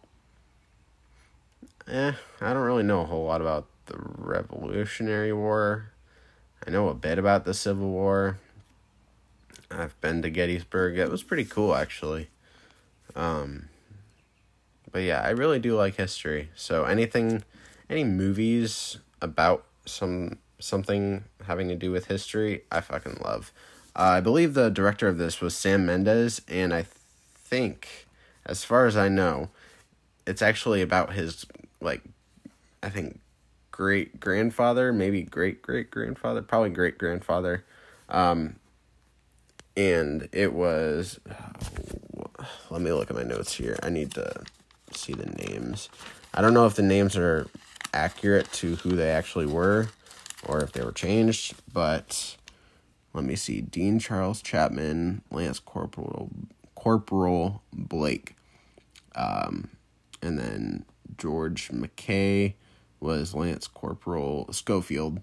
eh, 1.89 2.13
I 2.41 2.53
don't 2.53 2.63
really 2.63 2.83
know 2.83 3.01
a 3.01 3.07
whole 3.07 3.27
lot 3.27 3.41
about 3.41 3.67
the 3.87 3.97
Revolutionary 3.99 5.33
War. 5.33 5.91
I 6.67 6.71
know 6.71 6.89
a 6.89 6.95
bit 6.95 7.19
about 7.19 7.45
the 7.45 7.55
Civil 7.55 7.91
War. 7.91 8.39
I've 9.71 10.01
been 10.01 10.23
to 10.23 10.31
Gettysburg. 10.31 10.99
It 10.99 11.11
was 11.11 11.23
pretty 11.23 11.45
cool, 11.45 11.75
actually. 11.75 12.29
Um, 13.15 13.69
but 14.91 15.03
yeah, 15.03 15.21
I 15.21 15.31
really 15.31 15.59
do 15.59 15.77
like 15.77 15.97
history. 15.97 16.51
So 16.55 16.85
anything, 16.85 17.45
any 17.91 18.05
movies 18.05 18.99
about 19.21 19.65
some 19.85 20.39
something 20.59 21.25
having 21.47 21.69
to 21.69 21.75
do 21.75 21.91
with 21.91 22.07
history, 22.07 22.65
I 22.71 22.81
fucking 22.81 23.21
love. 23.23 23.53
Uh, 23.97 24.17
I 24.19 24.21
believe 24.21 24.53
the 24.53 24.69
director 24.69 25.09
of 25.09 25.17
this 25.17 25.41
was 25.41 25.57
Sam 25.57 25.87
Mendes, 25.87 26.43
and 26.49 26.75
I 26.75 26.85
think, 27.35 28.07
as 28.45 28.63
far 28.63 28.85
as 28.85 28.95
I 28.95 29.09
know, 29.09 29.49
it's 30.27 30.43
actually 30.43 30.83
about 30.83 31.15
his 31.15 31.47
like, 31.81 32.03
I 32.83 32.91
think, 32.91 33.21
great 33.71 34.21
grandfather, 34.21 34.93
maybe 34.93 35.23
great 35.23 35.63
great 35.63 35.91
grandfather, 35.91 36.43
probably 36.43 36.69
great 36.71 36.99
grandfather, 36.99 37.65
um, 38.11 38.57
and 39.79 40.29
it 40.31 40.53
was. 40.53 41.19
let 42.71 42.83
me 42.83 42.93
look 42.93 43.09
at 43.09 43.17
my 43.17 43.23
notes 43.23 43.55
here. 43.55 43.79
I 43.83 43.89
need 43.89 44.11
to 44.13 44.43
see 44.93 45.15
the 45.15 45.27
names. 45.27 45.89
I 46.35 46.43
don't 46.43 46.53
know 46.53 46.67
if 46.67 46.75
the 46.75 46.83
names 46.83 47.17
are 47.17 47.47
accurate 47.95 48.53
to 48.53 48.77
who 48.77 48.91
they 48.91 49.09
actually 49.09 49.47
were, 49.47 49.89
or 50.45 50.61
if 50.61 50.73
they 50.73 50.85
were 50.85 50.93
changed, 50.93 51.55
but 51.73 52.36
let 53.17 53.25
me 53.25 53.35
see, 53.35 53.63
Dean 53.63 53.99
Charles 53.99 54.43
Chapman, 54.43 55.23
Lance 55.31 55.59
Corporal 55.59 56.31
Corporal 56.75 57.63
Blake, 57.73 58.37
um, 59.15 59.71
and 60.21 60.39
then 60.39 60.85
George 61.17 61.73
MacKay 61.73 62.57
was 63.01 63.35
Lance 63.35 63.67
Corporal 63.69 64.53
Schofield. 64.53 65.23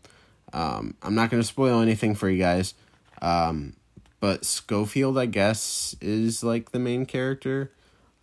Um, 0.54 0.96
I'm 1.04 1.14
not 1.14 1.30
going 1.30 1.42
to 1.42 1.48
spoil 1.48 1.82
anything 1.82 2.16
for 2.16 2.28
you 2.30 2.40
guys, 2.40 2.74
um, 3.22 3.76
but 4.20 4.44
Schofield, 4.44 5.20
I 5.20 5.28
guess, 5.28 5.96
is 6.02 6.44
like 6.44 6.72
the 6.72 6.80
main 6.80 7.06
character. 7.06 7.72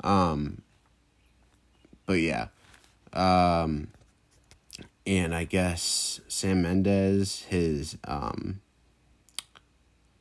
Um, 0.03 0.63
but 2.07 2.15
yeah. 2.15 2.49
Um, 3.13 3.89
and 5.07 5.33
I 5.33 5.45
guess 5.45 6.21
Sam 6.27 6.63
Mendes, 6.63 7.45
his 7.45 7.97
um, 8.03 8.61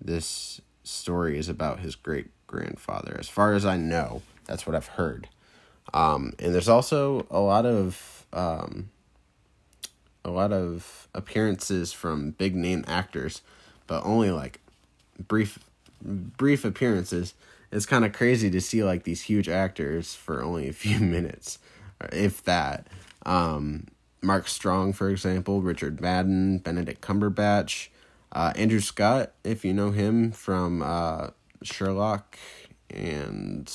this 0.01 0.61
story 0.83 1.37
is 1.37 1.49
about 1.49 1.79
his 1.79 1.95
great 1.95 2.27
grandfather. 2.47 3.15
As 3.19 3.29
far 3.29 3.53
as 3.53 3.65
I 3.65 3.77
know, 3.77 4.21
that's 4.45 4.65
what 4.65 4.75
I've 4.75 4.87
heard. 4.87 5.29
Um, 5.93 6.33
and 6.39 6.53
there's 6.53 6.69
also 6.69 7.25
a 7.29 7.39
lot 7.39 7.65
of 7.65 8.25
um, 8.31 8.89
a 10.23 10.29
lot 10.29 10.51
of 10.51 11.07
appearances 11.13 11.93
from 11.93 12.31
big 12.31 12.55
name 12.55 12.83
actors, 12.87 13.41
but 13.87 14.05
only 14.05 14.31
like 14.31 14.59
brief 15.27 15.59
brief 16.01 16.65
appearances. 16.65 17.33
It's 17.71 17.85
kind 17.85 18.03
of 18.03 18.13
crazy 18.13 18.49
to 18.49 18.61
see 18.61 18.83
like 18.83 19.03
these 19.03 19.23
huge 19.23 19.47
actors 19.47 20.15
for 20.15 20.43
only 20.43 20.67
a 20.69 20.73
few 20.85 20.99
minutes, 20.99 21.59
if 22.11 22.43
that. 22.43 22.87
Um, 23.25 23.87
Mark 24.21 24.47
Strong, 24.47 24.93
for 24.93 25.09
example, 25.09 25.61
Richard 25.61 26.01
Madden, 26.01 26.57
Benedict 26.57 27.01
Cumberbatch, 27.01 27.87
uh, 28.31 28.53
Andrew 28.55 28.79
Scott, 28.79 29.33
if 29.43 29.65
you 29.65 29.73
know 29.73 29.91
him 29.91 30.31
from 30.31 30.81
uh, 30.81 31.29
Sherlock, 31.63 32.37
and 32.89 33.71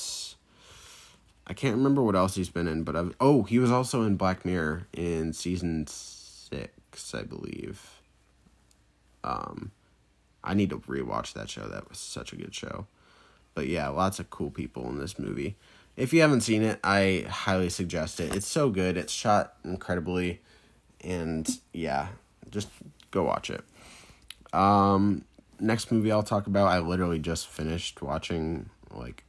I 1.47 1.53
can't 1.53 1.75
remember 1.75 2.01
what 2.01 2.15
else 2.15 2.35
he's 2.35 2.49
been 2.49 2.67
in, 2.67 2.83
but 2.83 2.95
I've, 2.95 3.15
oh, 3.19 3.43
he 3.43 3.59
was 3.59 3.71
also 3.71 4.03
in 4.03 4.15
Black 4.15 4.45
Mirror 4.45 4.87
in 4.93 5.33
season 5.33 5.85
six, 5.87 7.13
I 7.13 7.23
believe. 7.23 8.01
Um, 9.23 9.71
I 10.43 10.53
need 10.53 10.69
to 10.69 10.77
rewatch 10.79 11.33
that 11.33 11.49
show. 11.49 11.67
That 11.67 11.89
was 11.89 11.97
such 11.97 12.31
a 12.31 12.35
good 12.35 12.53
show. 12.53 12.87
But 13.53 13.67
yeah, 13.67 13.87
lots 13.89 14.19
of 14.19 14.29
cool 14.29 14.51
people 14.51 14.87
in 14.89 14.99
this 14.99 15.17
movie. 15.17 15.55
If 15.95 16.13
you 16.13 16.21
haven't 16.21 16.41
seen 16.41 16.61
it, 16.61 16.79
I 16.83 17.25
highly 17.27 17.69
suggest 17.69 18.19
it. 18.19 18.35
It's 18.35 18.47
so 18.47 18.69
good. 18.69 18.97
It's 18.97 19.13
shot 19.13 19.55
incredibly, 19.63 20.41
and 21.01 21.47
yeah, 21.71 22.09
just 22.49 22.67
go 23.11 23.23
watch 23.23 23.49
it. 23.49 23.63
Um, 24.53 25.25
next 25.59 25.91
movie 25.91 26.11
I'll 26.11 26.23
talk 26.23 26.47
about. 26.47 26.67
I 26.67 26.79
literally 26.79 27.19
just 27.19 27.47
finished 27.47 28.01
watching 28.01 28.69
like 28.91 29.23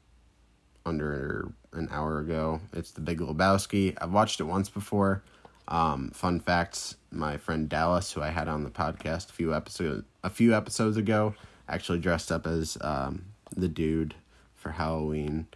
under 0.85 1.52
an 1.72 1.88
hour 1.90 2.20
ago. 2.20 2.61
It's 2.72 2.92
The 2.92 3.00
Big 3.00 3.20
Lebowski. 3.20 3.96
I've 4.00 4.12
watched 4.12 4.40
it 4.40 4.44
once 4.44 4.68
before. 4.68 5.22
Um, 5.68 6.11
fun 6.11 6.40
facts: 6.40 6.96
my 7.11 7.37
friend 7.37 7.68
Dallas, 7.68 8.12
who 8.12 8.22
I 8.22 8.29
had 8.29 8.48
on 8.48 8.62
the 8.62 8.70
podcast 8.70 9.31
a 9.31 9.33
few 9.33 9.55
episodes 9.55 10.05
a 10.22 10.31
few 10.31 10.55
episodes 10.55 10.96
ago, 10.96 11.35
actually 11.68 11.98
dressed 11.98 12.31
up 12.31 12.46
as 12.46 12.79
um, 12.81 13.24
the 13.57 13.68
dude 13.68 14.14
for 14.55 14.70
Halloween. 14.70 15.46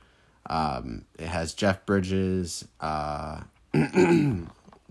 Um, 0.48 1.04
it 1.18 1.26
has 1.26 1.54
Jeff 1.54 1.86
Bridges. 1.86 2.66
Uh, 2.80 3.42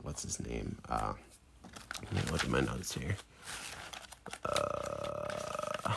what's 0.04 0.24
his 0.24 0.40
name? 0.40 0.78
Uh, 0.88 1.14
let 2.14 2.26
me 2.26 2.32
look 2.32 2.44
at 2.44 2.50
my 2.50 2.62
notes 2.62 2.94
here. 2.94 3.16
Uh, 4.46 5.94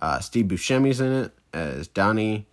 uh, 0.00 0.20
Steve 0.20 0.46
Buscemi's 0.46 1.00
in 1.00 1.12
it 1.12 1.32
as 1.52 1.88
Donnie. 1.88 2.46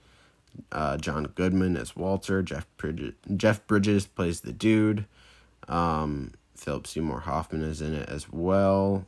Uh, 0.71 0.97
John 0.97 1.25
Goodman 1.35 1.75
as 1.75 1.95
Walter. 1.95 2.41
Jeff 2.41 2.65
Bridges, 2.77 3.13
Jeff 3.35 3.65
Bridges 3.67 4.05
plays 4.05 4.41
the 4.41 4.53
dude. 4.53 5.05
Um, 5.67 6.31
Philip 6.55 6.88
Seymour 6.88 7.21
Hoffman 7.21 7.61
is 7.63 7.81
in 7.81 7.93
it 7.93 8.07
as 8.09 8.31
well, 8.31 9.05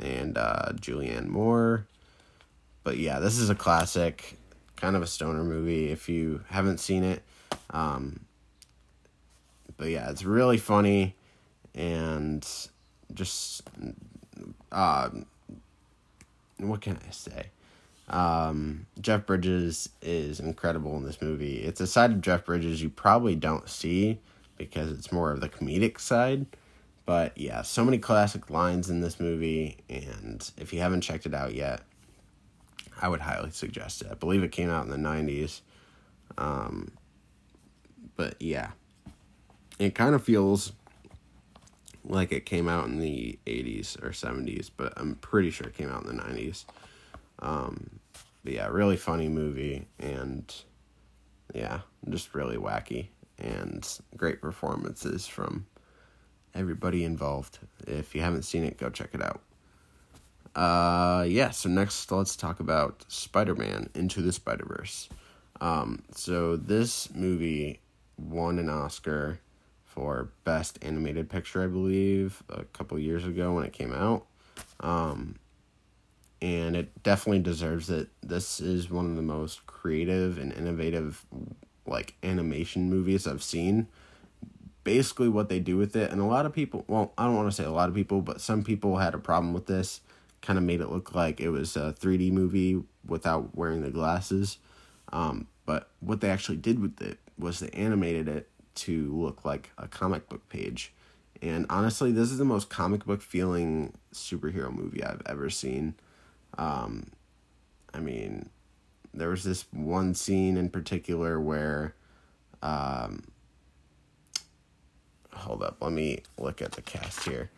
and 0.00 0.38
uh, 0.38 0.72
Julianne 0.74 1.26
Moore. 1.26 1.86
But 2.84 2.96
yeah, 2.96 3.18
this 3.18 3.38
is 3.38 3.50
a 3.50 3.54
classic, 3.54 4.38
kind 4.76 4.96
of 4.96 5.02
a 5.02 5.06
stoner 5.06 5.44
movie. 5.44 5.90
If 5.90 6.08
you 6.08 6.42
haven't 6.48 6.78
seen 6.78 7.04
it, 7.04 7.22
um, 7.70 8.20
but 9.76 9.88
yeah, 9.88 10.10
it's 10.10 10.24
really 10.24 10.56
funny, 10.56 11.14
and 11.74 12.46
just 13.12 13.62
uh, 14.72 15.10
what 16.58 16.80
can 16.80 16.98
I 17.06 17.10
say? 17.10 17.46
Um, 18.08 18.86
Jeff 19.00 19.26
Bridges 19.26 19.90
is 20.00 20.40
incredible 20.40 20.96
in 20.96 21.04
this 21.04 21.20
movie. 21.20 21.58
It's 21.58 21.80
a 21.80 21.86
side 21.86 22.10
of 22.12 22.20
Jeff 22.20 22.46
Bridges 22.46 22.82
you 22.82 22.88
probably 22.88 23.34
don't 23.34 23.68
see 23.68 24.18
because 24.56 24.90
it's 24.90 25.12
more 25.12 25.30
of 25.30 25.40
the 25.40 25.48
comedic 25.48 26.00
side. 26.00 26.46
But 27.04 27.36
yeah, 27.38 27.62
so 27.62 27.84
many 27.84 27.98
classic 27.98 28.50
lines 28.50 28.90
in 28.90 29.00
this 29.00 29.18
movie, 29.18 29.78
and 29.88 30.50
if 30.58 30.72
you 30.72 30.80
haven't 30.80 31.00
checked 31.00 31.26
it 31.26 31.34
out 31.34 31.54
yet, 31.54 31.80
I 33.00 33.08
would 33.08 33.20
highly 33.20 33.50
suggest 33.50 34.02
it. 34.02 34.08
I 34.10 34.14
believe 34.14 34.42
it 34.42 34.52
came 34.52 34.68
out 34.68 34.84
in 34.84 34.90
the 34.90 34.96
90s. 34.96 35.60
Um, 36.36 36.92
but 38.16 38.40
yeah, 38.40 38.72
it 39.78 39.94
kind 39.94 40.14
of 40.14 40.22
feels 40.22 40.72
like 42.08 42.32
it 42.32 42.46
came 42.46 42.68
out 42.68 42.86
in 42.86 42.98
the 42.98 43.38
80s 43.46 44.02
or 44.02 44.10
70s, 44.10 44.70
but 44.76 44.92
I'm 44.96 45.16
pretty 45.16 45.50
sure 45.50 45.68
it 45.68 45.76
came 45.76 45.90
out 45.90 46.04
in 46.04 46.16
the 46.16 46.22
90s. 46.22 46.64
Um, 47.40 48.00
but 48.42 48.52
yeah, 48.54 48.66
really 48.68 48.96
funny 48.96 49.28
movie 49.28 49.86
and 49.98 50.52
yeah, 51.54 51.80
just 52.08 52.34
really 52.34 52.56
wacky 52.56 53.08
and 53.38 53.86
great 54.16 54.40
performances 54.40 55.26
from 55.26 55.66
everybody 56.54 57.04
involved. 57.04 57.58
If 57.86 58.14
you 58.14 58.20
haven't 58.20 58.42
seen 58.42 58.64
it, 58.64 58.78
go 58.78 58.90
check 58.90 59.10
it 59.14 59.22
out. 59.22 59.42
Uh, 60.54 61.24
yeah, 61.24 61.50
so 61.50 61.68
next 61.68 62.10
let's 62.10 62.34
talk 62.34 62.58
about 62.58 63.04
Spider 63.08 63.54
Man 63.54 63.90
Into 63.94 64.22
the 64.22 64.32
Spider 64.32 64.64
Verse. 64.64 65.08
Um, 65.60 66.02
so 66.12 66.56
this 66.56 67.14
movie 67.14 67.80
won 68.16 68.58
an 68.58 68.68
Oscar 68.68 69.40
for 69.98 70.28
Best 70.44 70.78
Animated 70.80 71.28
Picture, 71.28 71.60
I 71.60 71.66
believe, 71.66 72.44
a 72.48 72.62
couple 72.66 72.96
years 73.00 73.24
ago 73.24 73.54
when 73.54 73.64
it 73.64 73.72
came 73.72 73.92
out. 73.92 74.26
Um, 74.78 75.40
and 76.40 76.76
it 76.76 77.02
definitely 77.02 77.40
deserves 77.40 77.90
it. 77.90 78.08
This 78.22 78.60
is 78.60 78.88
one 78.88 79.06
of 79.06 79.16
the 79.16 79.22
most 79.22 79.66
creative 79.66 80.38
and 80.38 80.52
innovative 80.52 81.26
like 81.84 82.14
animation 82.22 82.88
movies 82.88 83.26
I've 83.26 83.42
seen. 83.42 83.88
Basically 84.84 85.28
what 85.28 85.48
they 85.48 85.58
do 85.58 85.76
with 85.76 85.96
it 85.96 86.12
and 86.12 86.20
a 86.20 86.24
lot 86.24 86.46
of 86.46 86.52
people, 86.52 86.84
well, 86.86 87.12
I 87.18 87.24
don't 87.24 87.34
want 87.34 87.48
to 87.48 87.56
say 87.56 87.64
a 87.64 87.72
lot 87.72 87.88
of 87.88 87.94
people, 87.96 88.22
but 88.22 88.40
some 88.40 88.62
people 88.62 88.98
had 88.98 89.14
a 89.14 89.18
problem 89.18 89.52
with 89.52 89.66
this. 89.66 90.00
Kind 90.42 90.60
of 90.60 90.64
made 90.64 90.80
it 90.80 90.90
look 90.90 91.12
like 91.12 91.40
it 91.40 91.50
was 91.50 91.76
a 91.76 91.92
3D 91.98 92.30
movie 92.30 92.80
without 93.04 93.56
wearing 93.56 93.82
the 93.82 93.90
glasses. 93.90 94.58
Um, 95.12 95.48
but 95.66 95.90
what 95.98 96.20
they 96.20 96.30
actually 96.30 96.58
did 96.58 96.78
with 96.78 97.02
it 97.02 97.18
was 97.36 97.58
they 97.58 97.70
animated 97.70 98.28
it 98.28 98.48
to 98.78 99.12
look 99.14 99.44
like 99.44 99.70
a 99.78 99.88
comic 99.88 100.28
book 100.28 100.48
page. 100.48 100.92
And 101.40 101.66
honestly, 101.70 102.12
this 102.12 102.30
is 102.30 102.38
the 102.38 102.44
most 102.44 102.68
comic 102.68 103.04
book 103.04 103.22
feeling 103.22 103.94
superhero 104.12 104.74
movie 104.74 105.04
I've 105.04 105.22
ever 105.26 105.50
seen. 105.50 105.94
Um, 106.56 107.10
I 107.94 108.00
mean, 108.00 108.48
there 109.14 109.28
was 109.28 109.44
this 109.44 109.66
one 109.72 110.14
scene 110.14 110.56
in 110.56 110.68
particular 110.68 111.40
where, 111.40 111.94
um, 112.62 113.24
hold 115.32 115.62
up, 115.62 115.76
let 115.80 115.92
me 115.92 116.22
look 116.38 116.60
at 116.60 116.72
the 116.72 116.82
cast 116.82 117.24
here. 117.24 117.50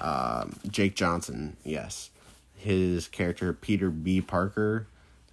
Um, 0.00 0.56
Jake 0.68 0.96
Johnson, 0.96 1.56
yes, 1.64 2.10
his 2.56 3.06
character 3.08 3.52
Peter 3.52 3.90
B. 3.90 4.20
Parker, 4.20 4.88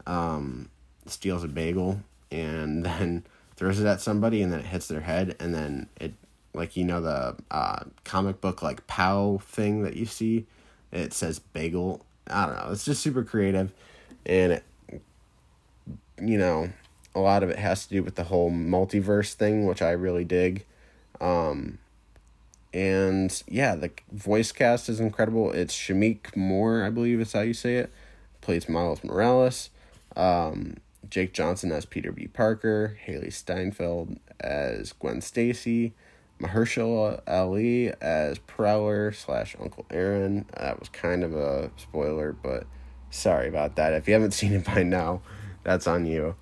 um, 0.05 0.69
steals 1.05 1.43
a 1.43 1.47
bagel 1.47 2.01
and 2.31 2.83
then 2.85 3.25
throws 3.57 3.79
it 3.79 3.85
at 3.85 4.01
somebody, 4.01 4.41
and 4.41 4.53
then 4.53 4.61
it 4.61 4.67
hits 4.67 4.87
their 4.87 5.01
head, 5.01 5.35
and 5.39 5.53
then 5.53 5.89
it, 5.99 6.13
like 6.53 6.77
you 6.77 6.85
know 6.85 7.01
the 7.01 7.35
uh, 7.51 7.83
comic 8.05 8.39
book 8.39 8.61
like 8.61 8.87
POW 8.87 9.39
thing 9.43 9.83
that 9.83 9.95
you 9.95 10.05
see, 10.05 10.45
it 10.91 11.13
says 11.13 11.39
bagel 11.39 12.05
I 12.29 12.45
don't 12.45 12.55
know. 12.55 12.71
It's 12.71 12.85
just 12.85 13.01
super 13.01 13.23
creative, 13.23 13.71
and 14.25 14.53
it, 14.53 14.63
you 16.21 16.37
know, 16.37 16.69
a 17.15 17.19
lot 17.19 17.43
of 17.43 17.49
it 17.49 17.59
has 17.59 17.85
to 17.85 17.93
do 17.93 18.03
with 18.03 18.15
the 18.15 18.25
whole 18.25 18.51
multiverse 18.51 19.33
thing, 19.33 19.65
which 19.65 19.81
I 19.81 19.91
really 19.91 20.23
dig. 20.23 20.65
Um, 21.21 21.79
and 22.73 23.41
yeah, 23.47 23.75
the 23.75 23.91
voice 24.11 24.51
cast 24.51 24.89
is 24.89 24.99
incredible. 24.99 25.51
It's 25.51 25.75
Shameik 25.75 26.35
Moore, 26.35 26.83
I 26.83 26.89
believe 26.89 27.19
is 27.19 27.33
how 27.33 27.41
you 27.41 27.53
say 27.53 27.75
it, 27.75 27.91
plays 28.41 28.67
Miles 28.67 29.03
Morales. 29.03 29.69
Um, 30.15 30.77
Jake 31.09 31.33
Johnson 31.33 31.71
as 31.71 31.85
Peter 31.85 32.11
B. 32.11 32.27
Parker, 32.27 32.97
Hailee 33.05 33.31
Steinfeld 33.33 34.19
as 34.39 34.93
Gwen 34.93 35.21
Stacy, 35.21 35.93
Mahershala 36.39 37.21
Ali 37.27 37.91
as 38.01 38.39
Prowler 38.39 39.11
slash 39.11 39.55
Uncle 39.59 39.85
Aaron. 39.89 40.45
That 40.57 40.79
was 40.79 40.89
kind 40.89 41.23
of 41.23 41.35
a 41.35 41.71
spoiler, 41.77 42.31
but 42.31 42.65
sorry 43.09 43.47
about 43.47 43.75
that. 43.75 43.93
If 43.93 44.07
you 44.07 44.13
haven't 44.13 44.31
seen 44.33 44.53
it 44.53 44.65
by 44.65 44.83
now, 44.83 45.21
that's 45.63 45.87
on 45.87 46.05
you. 46.05 46.35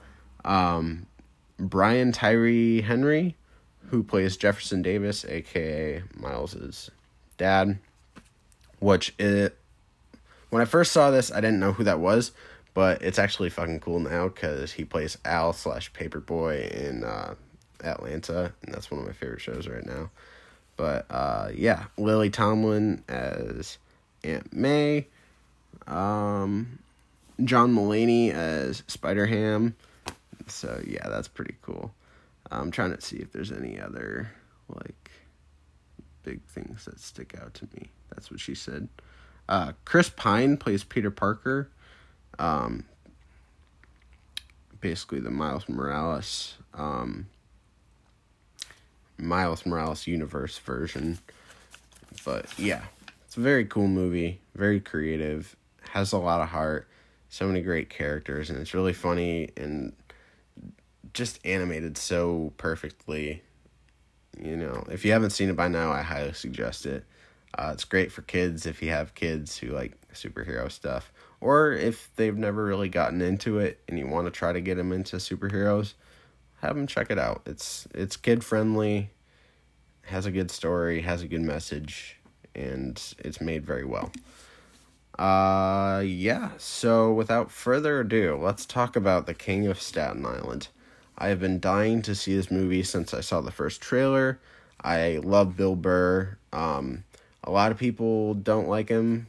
Um, 0.43 1.07
Brian 1.57 2.11
Tyree 2.11 2.81
Henry, 2.81 3.35
who 3.87 4.03
plays 4.03 4.37
Jefferson 4.37 4.81
Davis, 4.81 5.25
aka 5.25 6.03
Miles's 6.15 6.91
dad, 7.37 7.79
which 8.79 9.13
it 9.17 9.57
when 10.49 10.61
I 10.61 10.65
first 10.65 10.91
saw 10.91 11.11
this, 11.11 11.31
I 11.31 11.41
didn't 11.41 11.59
know 11.59 11.73
who 11.73 11.83
that 11.83 11.99
was, 11.99 12.31
but 12.75 13.01
it's 13.01 13.17
actually 13.17 13.49
fucking 13.49 13.79
cool 13.79 13.99
now 13.99 14.27
because 14.27 14.73
he 14.73 14.83
plays 14.83 15.17
Al 15.25 15.53
slash 15.53 15.91
Paperboy 15.93 16.69
in 16.71 17.03
uh, 17.05 17.33
Atlanta, 17.83 18.53
and 18.61 18.75
that's 18.75 18.91
one 18.91 18.99
of 18.99 19.07
my 19.07 19.13
favorite 19.13 19.41
shows 19.41 19.67
right 19.67 19.85
now. 19.85 20.11
But 20.77 21.05
uh, 21.09 21.49
yeah, 21.55 21.85
Lily 21.97 22.29
Tomlin 22.29 23.01
as 23.07 23.77
Aunt 24.25 24.51
May, 24.53 25.07
um, 25.87 26.79
John 27.43 27.73
Mulaney 27.73 28.31
as 28.31 28.83
Spider 28.87 29.25
Ham. 29.25 29.75
So 30.47 30.81
yeah, 30.85 31.07
that's 31.07 31.29
pretty 31.29 31.55
cool. 31.61 31.93
I'm 32.51 32.71
trying 32.71 32.93
to 32.93 33.01
see 33.01 33.17
if 33.17 33.31
there's 33.31 33.53
any 33.53 33.79
other 33.79 34.29
like 34.67 35.11
big 36.23 36.43
things 36.43 36.85
that 36.85 36.99
stick 36.99 37.35
out 37.41 37.53
to 37.55 37.67
me. 37.73 37.89
That's 38.09 38.29
what 38.29 38.41
she 38.41 38.53
said. 38.53 38.89
Uh, 39.47 39.71
Chris 39.85 40.09
Pine 40.09 40.57
plays 40.57 40.83
Peter 40.83 41.11
Parker. 41.11 41.69
Um, 42.39 42.85
basically 44.81 45.19
the 45.19 45.31
Miles 45.31 45.67
Morales 45.67 46.55
um, 46.73 47.27
Miles 49.17 49.65
Morales 49.65 50.07
universe 50.07 50.57
version. 50.57 51.19
But 52.23 52.47
yeah, 52.57 52.83
it's 53.25 53.37
a 53.37 53.39
very 53.39 53.65
cool 53.65 53.87
movie, 53.87 54.39
very 54.55 54.79
creative, 54.79 55.55
has 55.91 56.11
a 56.11 56.17
lot 56.17 56.41
of 56.41 56.49
heart, 56.49 56.87
so 57.29 57.47
many 57.47 57.61
great 57.61 57.89
characters, 57.89 58.49
and 58.49 58.59
it's 58.59 58.73
really 58.73 58.93
funny 58.93 59.49
and 59.57 59.93
just 61.13 61.39
animated 61.45 61.97
so 61.97 62.53
perfectly. 62.57 63.41
You 64.39 64.57
know, 64.57 64.85
if 64.91 65.05
you 65.05 65.11
haven't 65.13 65.29
seen 65.31 65.49
it 65.49 65.55
by 65.55 65.67
now, 65.67 65.91
I 65.91 66.01
highly 66.01 66.33
suggest 66.33 66.85
it. 66.85 67.05
Uh, 67.57 67.71
it's 67.73 67.85
great 67.85 68.11
for 68.11 68.21
kids 68.21 68.65
if 68.65 68.81
you 68.81 68.89
have 68.89 69.15
kids 69.15 69.57
who 69.57 69.67
like 69.67 69.93
superhero 70.13 70.69
stuff, 70.69 71.11
or 71.45 71.71
if 71.71 72.09
they've 72.15 72.35
never 72.35 72.65
really 72.65 72.89
gotten 72.89 73.21
into 73.21 73.59
it 73.59 73.79
and 73.87 73.99
you 73.99 74.07
want 74.07 74.25
to 74.25 74.31
try 74.31 74.51
to 74.51 74.59
get 74.59 74.77
them 74.77 74.91
into 74.91 75.17
superheroes, 75.17 75.93
have 76.61 76.75
them 76.75 76.87
check 76.87 77.11
it 77.11 77.19
out. 77.19 77.43
It's 77.45 77.87
it's 77.93 78.17
kid 78.17 78.43
friendly, 78.43 79.11
has 80.05 80.25
a 80.25 80.31
good 80.31 80.49
story, 80.49 81.01
has 81.01 81.21
a 81.21 81.27
good 81.27 81.41
message, 81.43 82.17
and 82.55 82.99
it's 83.19 83.39
made 83.39 83.63
very 83.63 83.85
well. 83.85 84.11
Uh 85.19 86.01
yeah, 86.03 86.49
so 86.57 87.13
without 87.13 87.51
further 87.51 87.99
ado, 87.99 88.35
let's 88.41 88.65
talk 88.65 88.95
about 88.95 89.27
The 89.27 89.35
King 89.35 89.67
of 89.67 89.79
Staten 89.79 90.25
Island. 90.25 90.69
I 91.15 91.27
have 91.27 91.39
been 91.39 91.59
dying 91.59 92.01
to 92.01 92.15
see 92.15 92.35
this 92.35 92.49
movie 92.49 92.81
since 92.81 93.13
I 93.13 93.21
saw 93.21 93.41
the 93.41 93.51
first 93.51 93.81
trailer. 93.81 94.39
I 94.83 95.19
love 95.23 95.55
Bill 95.55 95.75
Burr. 95.75 96.39
Um, 96.51 97.03
a 97.43 97.51
lot 97.51 97.71
of 97.71 97.77
people 97.77 98.33
don't 98.33 98.67
like 98.67 98.89
him, 98.89 99.27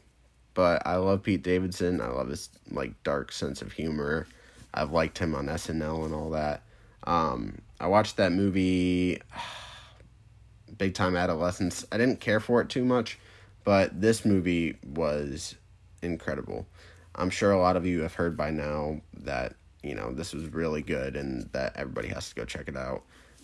but 0.57 0.85
I 0.87 0.97
love 0.97 1.23
Pete 1.23 1.43
Davidson. 1.43 2.01
I 2.01 2.09
love 2.09 2.31
his 2.31 2.49
like 2.71 3.01
dark 3.05 3.31
sense 3.31 3.61
of 3.61 3.73
humor. 3.73 4.27
I've 4.73 4.91
liked 4.91 5.19
him 5.19 5.35
on 5.35 5.47
SNL 5.47 6.07
and 6.07 6.15
all 6.15 6.31
that. 6.31 6.63
Um, 7.05 7.59
I 7.79 7.87
watched 7.87 8.17
that 8.17 8.33
movie, 8.33 9.21
Big 10.79 10.95
Time 10.95 11.15
Adolescence. 11.15 11.85
I 11.93 11.99
didn't 11.99 12.21
care 12.21 12.41
for 12.41 12.63
it 12.63 12.71
too 12.71 12.87
much, 12.87 13.19
but 13.65 14.01
this 14.01 14.25
movie 14.25 14.79
was 14.83 15.55
incredible. 16.03 16.67
I'm 17.15 17.31
sure 17.31 17.53
a 17.53 17.61
lot 17.61 17.77
of 17.77 17.85
you 17.87 18.01
have 18.01 18.15
heard 18.15 18.35
by 18.37 18.51
now 18.51 19.03
that 19.19 19.55
you 19.83 19.95
know 19.95 20.13
this 20.13 20.33
was 20.33 20.49
really 20.49 20.81
good 20.81 21.17
and 21.17 21.51
that 21.53 21.77
everybody 21.77 22.09
has 22.09 22.31
to 22.31 22.35
go 22.35 22.47
check 22.47 22.67
it 22.67 22.77
out. 22.77 23.03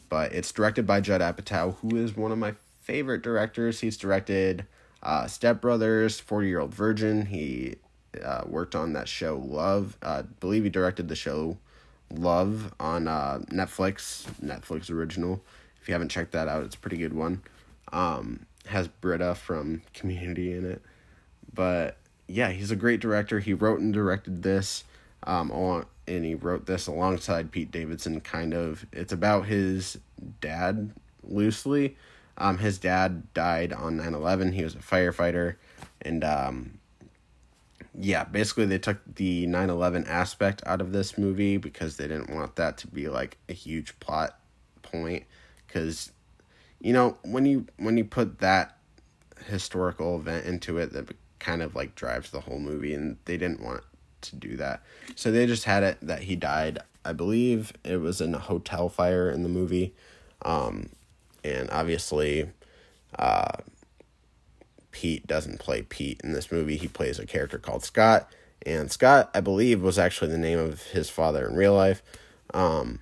But 0.09 0.33
it's 0.33 0.51
directed 0.51 0.87
by 0.87 1.03
Judd 1.03 1.21
Apatow, 1.21 1.77
who 1.77 1.97
is 1.97 2.17
one 2.17 2.33
of 2.33 2.39
my 2.39 2.55
favorite 2.81 3.21
directors. 3.21 3.81
He's 3.81 3.99
directed 3.99 4.65
uh, 5.03 5.27
Step 5.27 5.61
Brothers, 5.61 6.21
Forty 6.21 6.49
Year 6.49 6.61
Old 6.61 6.75
Virgin. 6.75 7.27
He 7.27 7.77
uh, 8.23 8.43
worked 8.47 8.75
on 8.75 8.93
that 8.93 9.09
show 9.09 9.37
Love. 9.39 9.97
Uh, 10.03 10.07
I 10.07 10.23
believe 10.41 10.65
he 10.65 10.71
directed 10.71 11.09
the 11.09 11.17
show 11.17 11.59
Love 12.11 12.75
on 12.79 13.09
uh, 13.09 13.41
Netflix, 13.51 14.25
Netflix 14.43 14.91
original. 14.91 15.43
If 15.81 15.89
you 15.89 15.95
haven't 15.95 16.11
checked 16.11 16.33
that 16.33 16.47
out, 16.49 16.63
it's 16.63 16.77
a 16.77 16.79
pretty 16.79 16.99
good 16.99 17.15
one. 17.15 17.43
Um, 17.93 18.47
has 18.67 18.87
Britta 18.87 19.35
from 19.35 19.83
Community 19.93 20.53
in 20.53 20.65
it, 20.65 20.83
but 21.53 21.97
yeah, 22.29 22.51
he's 22.51 22.71
a 22.71 22.77
great 22.77 23.01
director. 23.01 23.41
He 23.41 23.53
wrote 23.53 23.81
and 23.81 23.93
directed 23.93 24.43
this, 24.43 24.85
um, 25.25 25.51
on, 25.51 25.87
and 26.07 26.25
he 26.25 26.35
wrote 26.35 26.67
this 26.67 26.87
alongside 26.87 27.51
Pete 27.51 27.71
Davidson. 27.71 28.21
Kind 28.21 28.55
of, 28.55 28.87
it's 28.93 29.13
about 29.13 29.47
his 29.47 29.99
dad 30.41 30.93
loosely. 31.25 31.97
Um, 32.39 32.59
his 32.59 32.79
dad 32.79 33.33
died 33.35 33.73
on 33.73 33.99
9-11. 33.99 34.55
He 34.55 34.65
was 34.65 34.75
a 34.75 34.79
firefighter, 34.79 35.57
and 36.01 36.25
um, 36.25 36.79
yeah, 37.95 38.25
basically 38.25 38.67
they 38.67 38.79
took 38.79 38.99
the 39.17 39.47
9/11 39.47 40.09
aspect 40.09 40.63
out 40.67 40.81
of 40.81 40.93
this 40.93 41.19
movie 41.19 41.57
because 41.59 41.97
they 41.97 42.09
didn't 42.09 42.35
want 42.35 42.57
that 42.57 42.79
to 42.79 42.87
be 42.87 43.09
like 43.09 43.37
a 43.49 43.53
huge 43.53 43.99
plot 44.01 44.39
point 44.83 45.25
cuz 45.69 46.13
you 46.81 46.93
know, 46.93 47.17
when 47.23 47.47
you 47.47 47.67
when 47.77 47.97
you 47.97 48.05
put 48.05 48.39
that 48.41 48.77
historical 49.47 50.17
event 50.17 50.47
into 50.47 50.79
it 50.79 50.93
that 50.93 51.15
kind 51.39 51.63
of 51.63 51.75
like 51.75 51.95
drives 51.95 52.31
the 52.31 52.41
whole 52.41 52.59
movie 52.59 52.95
and 52.95 53.17
they 53.25 53.37
didn't 53.37 53.61
want 53.61 53.83
to 54.23 54.37
do 54.37 54.57
that. 54.57 54.83
So 55.15 55.31
they 55.31 55.47
just 55.47 55.65
had 55.65 55.83
it 55.83 55.99
that 56.03 56.23
he 56.23 56.37
died. 56.37 56.79
I 57.05 57.13
believe 57.13 57.73
it 57.85 57.97
was 57.99 58.21
in 58.21 58.35
a 58.35 58.39
hotel 58.39 58.89
fire 58.89 59.31
in 59.31 59.43
the 59.43 59.49
movie. 59.49 59.95
Um 60.43 60.91
and 61.45 61.71
obviously 61.71 62.51
uh 63.19 63.53
Pete 64.93 65.27
doesn't 65.27 65.59
play 65.59 65.83
Pete 65.83 66.21
in 66.23 66.33
this 66.33 66.53
movie. 66.53 66.77
He 66.77 66.87
plays 66.87 67.19
a 67.19 67.27
character 67.27 67.59
called 67.59 67.83
Scott, 67.83 68.31
and 68.65 68.91
Scott, 68.91 69.31
I 69.35 69.41
believe, 69.41 69.83
was 69.83 69.99
actually 69.99 70.31
the 70.31 70.39
name 70.39 70.59
of 70.59 70.83
his 70.83 71.11
father 71.11 71.47
in 71.49 71.57
real 71.57 71.75
life. 71.75 72.03
Um, 72.55 73.01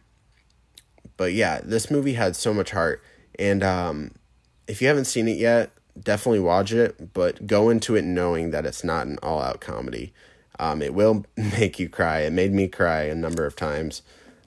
but 1.16 1.32
yeah, 1.32 1.60
this 1.62 1.90
movie 1.90 2.14
had 2.14 2.36
so 2.36 2.54
much 2.54 2.70
heart, 2.70 3.02
and 3.38 3.62
um, 3.62 4.12
if 4.66 4.80
you 4.80 4.88
haven't 4.88 5.04
seen 5.04 5.28
it 5.28 5.36
yet, 5.36 5.72
definitely 6.00 6.40
watch 6.40 6.72
it. 6.72 7.12
But 7.12 7.46
go 7.46 7.68
into 7.68 7.96
it 7.96 8.04
knowing 8.04 8.52
that 8.52 8.64
it's 8.64 8.84
not 8.84 9.06
an 9.06 9.18
all-out 9.22 9.60
comedy. 9.60 10.12
Um, 10.58 10.80
it 10.80 10.94
will 10.94 11.26
make 11.36 11.78
you 11.78 11.88
cry. 11.88 12.20
It 12.20 12.32
made 12.32 12.52
me 12.52 12.68
cry 12.68 13.02
a 13.02 13.14
number 13.14 13.44
of 13.44 13.56
times. 13.56 14.02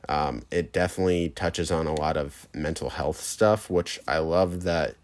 Um, 0.10 0.44
it 0.52 0.74
definitely 0.74 1.30
touches 1.30 1.72
on 1.72 1.88
a 1.88 1.94
lot 1.94 2.18
of 2.18 2.48
mental 2.54 2.90
health 2.90 3.22
stuff, 3.22 3.70
which 3.70 4.00
I 4.08 4.18
love 4.20 4.64
that 4.64 4.96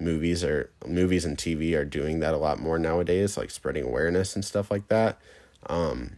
movies 0.00 0.44
are 0.44 0.70
movies 0.86 1.24
and 1.24 1.36
TV 1.36 1.76
are 1.76 1.84
doing 1.84 2.20
that 2.20 2.34
a 2.34 2.38
lot 2.38 2.60
more 2.60 2.78
nowadays, 2.78 3.36
like 3.36 3.50
spreading 3.50 3.84
awareness 3.84 4.34
and 4.34 4.44
stuff 4.44 4.70
like 4.70 4.88
that. 4.88 5.18
Um, 5.66 6.16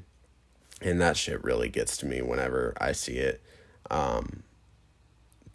and 0.81 1.01
that 1.01 1.17
shit 1.17 1.43
really 1.45 1.69
gets 1.69 1.97
to 1.99 2.07
me 2.07 2.23
whenever 2.23 2.75
I 2.81 2.93
see 2.93 3.17
it. 3.17 3.43
Um, 3.91 4.43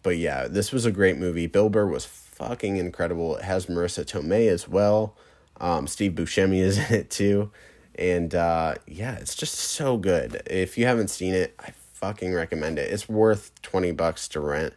but 0.02 0.18
yeah, 0.18 0.46
this 0.46 0.72
was 0.72 0.84
a 0.84 0.92
great 0.92 1.16
movie. 1.16 1.46
Bill 1.46 1.68
Burr 1.68 1.86
was 1.86 2.04
fucking 2.04 2.76
incredible. 2.76 3.36
It 3.36 3.44
has 3.44 3.66
Marisa 3.66 4.04
Tomei 4.04 4.48
as 4.48 4.68
well. 4.68 5.16
Um, 5.60 5.86
Steve 5.86 6.12
Buscemi 6.12 6.60
is 6.60 6.78
in 6.90 6.94
it 6.94 7.10
too. 7.10 7.50
And 7.98 8.34
uh, 8.34 8.74
yeah, 8.86 9.16
it's 9.16 9.34
just 9.34 9.54
so 9.54 9.96
good. 9.96 10.42
If 10.46 10.76
you 10.76 10.86
haven't 10.86 11.08
seen 11.08 11.34
it, 11.34 11.54
I 11.58 11.72
fucking 12.06 12.32
recommend 12.32 12.78
it. 12.78 12.92
It's 12.92 13.08
worth 13.08 13.50
20 13.62 13.90
bucks 13.90 14.28
to 14.28 14.40
rent. 14.40 14.74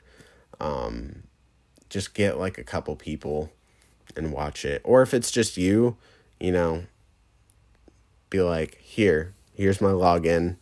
Um, 0.59 1.23
just 1.87 2.15
get 2.15 2.39
like 2.39 2.57
a 2.57 2.63
couple 2.63 2.95
people 2.95 3.51
and 4.15 4.31
watch 4.31 4.65
it. 4.65 4.81
Or 4.83 5.03
if 5.03 5.13
it's 5.13 5.29
just 5.29 5.55
you, 5.55 5.95
you 6.39 6.51
know, 6.51 6.85
be 8.31 8.41
like, 8.41 8.79
here, 8.79 9.33
here's 9.53 9.79
my 9.79 9.91
login, 9.91 10.55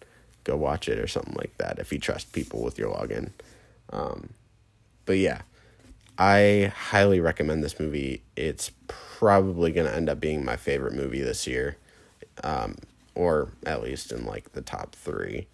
go 0.43 0.57
watch 0.57 0.89
it 0.89 0.99
or 0.99 1.07
something 1.07 1.35
like 1.35 1.57
that 1.57 1.79
if 1.79 1.93
you 1.93 1.99
trust 1.99 2.33
people 2.33 2.61
with 2.61 2.77
your 2.77 2.93
login. 2.93 3.31
Um, 3.93 4.31
but 5.05 5.17
yeah, 5.17 5.43
I 6.17 6.73
highly 6.75 7.21
recommend 7.21 7.63
this 7.63 7.79
movie. 7.79 8.23
It's 8.35 8.71
probably 8.87 9.71
going 9.71 9.87
to 9.87 9.95
end 9.95 10.09
up 10.09 10.19
being 10.19 10.43
my 10.43 10.57
favorite 10.57 10.93
movie 10.93 11.21
this 11.21 11.47
year, 11.47 11.77
um, 12.43 12.75
or 13.15 13.53
at 13.65 13.81
least 13.81 14.11
in 14.11 14.25
like 14.25 14.51
the 14.51 14.61
top 14.61 14.95
three. 14.95 15.47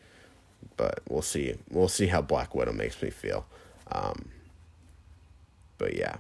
But 0.77 1.01
we'll 1.07 1.21
see. 1.21 1.55
We'll 1.69 1.88
see 1.88 2.07
how 2.07 2.21
Black 2.21 2.55
Widow 2.55 2.73
makes 2.73 3.01
me 3.01 3.09
feel. 3.09 3.45
Um, 3.91 4.29
but 5.77 5.95
yeah, 5.95 6.17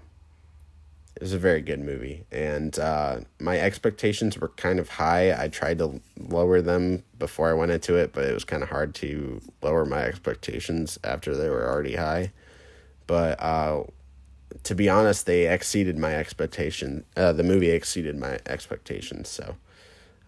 it 1.15 1.21
was 1.21 1.33
a 1.33 1.39
very 1.39 1.61
good 1.61 1.79
movie. 1.79 2.25
And 2.31 2.77
uh, 2.79 3.21
my 3.39 3.59
expectations 3.59 4.37
were 4.37 4.49
kind 4.49 4.79
of 4.79 4.89
high. 4.89 5.33
I 5.41 5.47
tried 5.47 5.77
to 5.79 6.01
lower 6.17 6.61
them 6.61 7.03
before 7.19 7.49
I 7.49 7.53
went 7.53 7.71
into 7.71 7.95
it, 7.95 8.13
but 8.13 8.25
it 8.25 8.33
was 8.33 8.43
kind 8.43 8.63
of 8.63 8.69
hard 8.69 8.95
to 8.95 9.41
lower 9.61 9.85
my 9.85 10.03
expectations 10.03 10.97
after 11.03 11.35
they 11.35 11.49
were 11.49 11.67
already 11.67 11.95
high. 11.95 12.31
But 13.05 13.41
uh, 13.41 13.83
to 14.63 14.75
be 14.75 14.89
honest, 14.89 15.25
they 15.25 15.47
exceeded 15.47 15.97
my 15.97 16.15
expectation. 16.15 17.05
Uh, 17.15 17.31
the 17.33 17.43
movie 17.43 17.69
exceeded 17.69 18.17
my 18.17 18.39
expectations. 18.45 19.29
So 19.29 19.55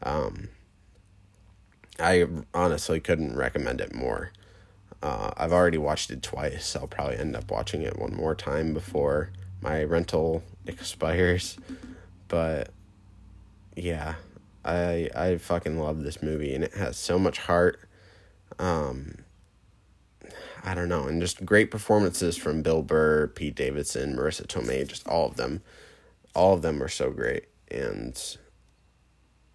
um, 0.03 0.49
I 1.99 2.27
honestly 2.53 2.99
couldn't 2.99 3.35
recommend 3.35 3.81
it 3.81 3.93
more. 3.93 4.31
Uh, 5.01 5.31
I've 5.37 5.53
already 5.53 5.77
watched 5.77 6.11
it 6.11 6.23
twice. 6.23 6.75
I'll 6.75 6.87
probably 6.87 7.17
end 7.17 7.35
up 7.35 7.51
watching 7.51 7.81
it 7.81 7.97
one 7.97 8.15
more 8.15 8.35
time 8.35 8.73
before 8.73 9.31
my 9.61 9.83
rental 9.83 10.43
expires. 10.65 11.57
But 12.27 12.69
yeah, 13.75 14.15
I 14.63 15.09
I 15.15 15.37
fucking 15.37 15.79
love 15.79 16.03
this 16.03 16.23
movie 16.23 16.53
and 16.53 16.63
it 16.63 16.73
has 16.73 16.97
so 16.97 17.19
much 17.19 17.39
heart. 17.39 17.79
Um, 18.57 19.19
I 20.63 20.73
don't 20.73 20.89
know, 20.89 21.05
and 21.07 21.21
just 21.21 21.45
great 21.45 21.69
performances 21.69 22.37
from 22.37 22.63
Bill 22.63 22.81
Burr, 22.81 23.27
Pete 23.27 23.55
Davidson, 23.55 24.15
Marisa 24.15 24.47
Tomei, 24.47 24.87
just 24.87 25.07
all 25.07 25.27
of 25.27 25.35
them. 25.35 25.61
All 26.33 26.55
of 26.55 26.63
them 26.63 26.79
were 26.79 26.89
so 26.89 27.11
great, 27.11 27.45
and 27.69 28.19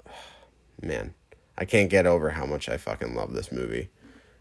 man, 0.82 1.14
I 1.60 1.66
can't 1.66 1.90
get 1.90 2.06
over 2.06 2.30
how 2.30 2.46
much 2.46 2.70
I 2.70 2.78
fucking 2.78 3.14
love 3.14 3.34
this 3.34 3.52
movie. 3.52 3.90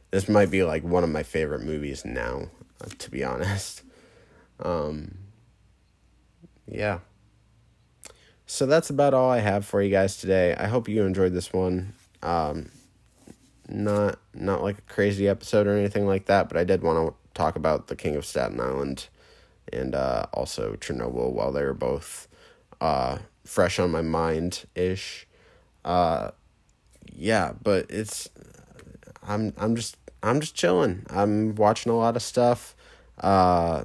This 0.10 0.30
might 0.30 0.50
be 0.50 0.64
like 0.64 0.84
one 0.84 1.04
of 1.04 1.10
my 1.10 1.22
favorite 1.22 1.62
movies 1.62 2.06
now, 2.06 2.50
to 2.98 3.12
be 3.12 3.24
honest. 3.24 3.84
Um, 4.62 5.20
yeah. 6.68 7.00
So 8.46 8.66
that's 8.66 8.90
about 8.90 9.14
all 9.14 9.30
I 9.32 9.40
have 9.40 9.66
for 9.66 9.82
you 9.82 9.90
guys 9.90 10.18
today. 10.18 10.54
I 10.54 10.68
hope 10.68 10.90
you 10.90 11.04
enjoyed 11.04 11.32
this 11.32 11.54
one. 11.54 11.94
Um, 12.22 12.70
not 13.70 14.20
not 14.34 14.62
like 14.62 14.80
a 14.80 14.94
crazy 14.94 15.30
episode 15.30 15.66
or 15.66 15.78
anything 15.78 16.06
like 16.06 16.26
that, 16.26 16.50
but 16.50 16.58
I 16.58 16.66
did 16.66 16.82
want 16.82 17.08
to 17.08 17.16
talk 17.34 17.56
about 17.56 17.88
the 17.88 17.96
King 17.96 18.18
of 18.18 18.26
Staten 18.26 18.60
Island 18.60 19.08
and 19.72 19.96
uh, 19.96 20.26
also 20.34 20.74
Chernobyl 20.74 21.32
while 21.32 21.54
they 21.54 21.64
were 21.64 21.74
both 21.74 22.28
uh, 22.82 23.20
fresh 23.46 23.80
on 23.80 23.92
my 23.92 24.02
mind 24.02 24.66
ish. 24.76 25.26
Uh, 25.86 26.32
yeah, 27.16 27.54
but 27.62 27.86
it's 27.90 28.30
I'm 29.24 29.54
I'm 29.58 29.76
just 29.76 29.98
I'm 30.22 30.40
just 30.40 30.56
chilling. 30.56 31.06
I'm 31.10 31.56
watching 31.56 31.92
a 31.92 31.98
lot 31.98 32.16
of 32.16 32.22
stuff. 32.22 32.76
Uh, 33.20 33.84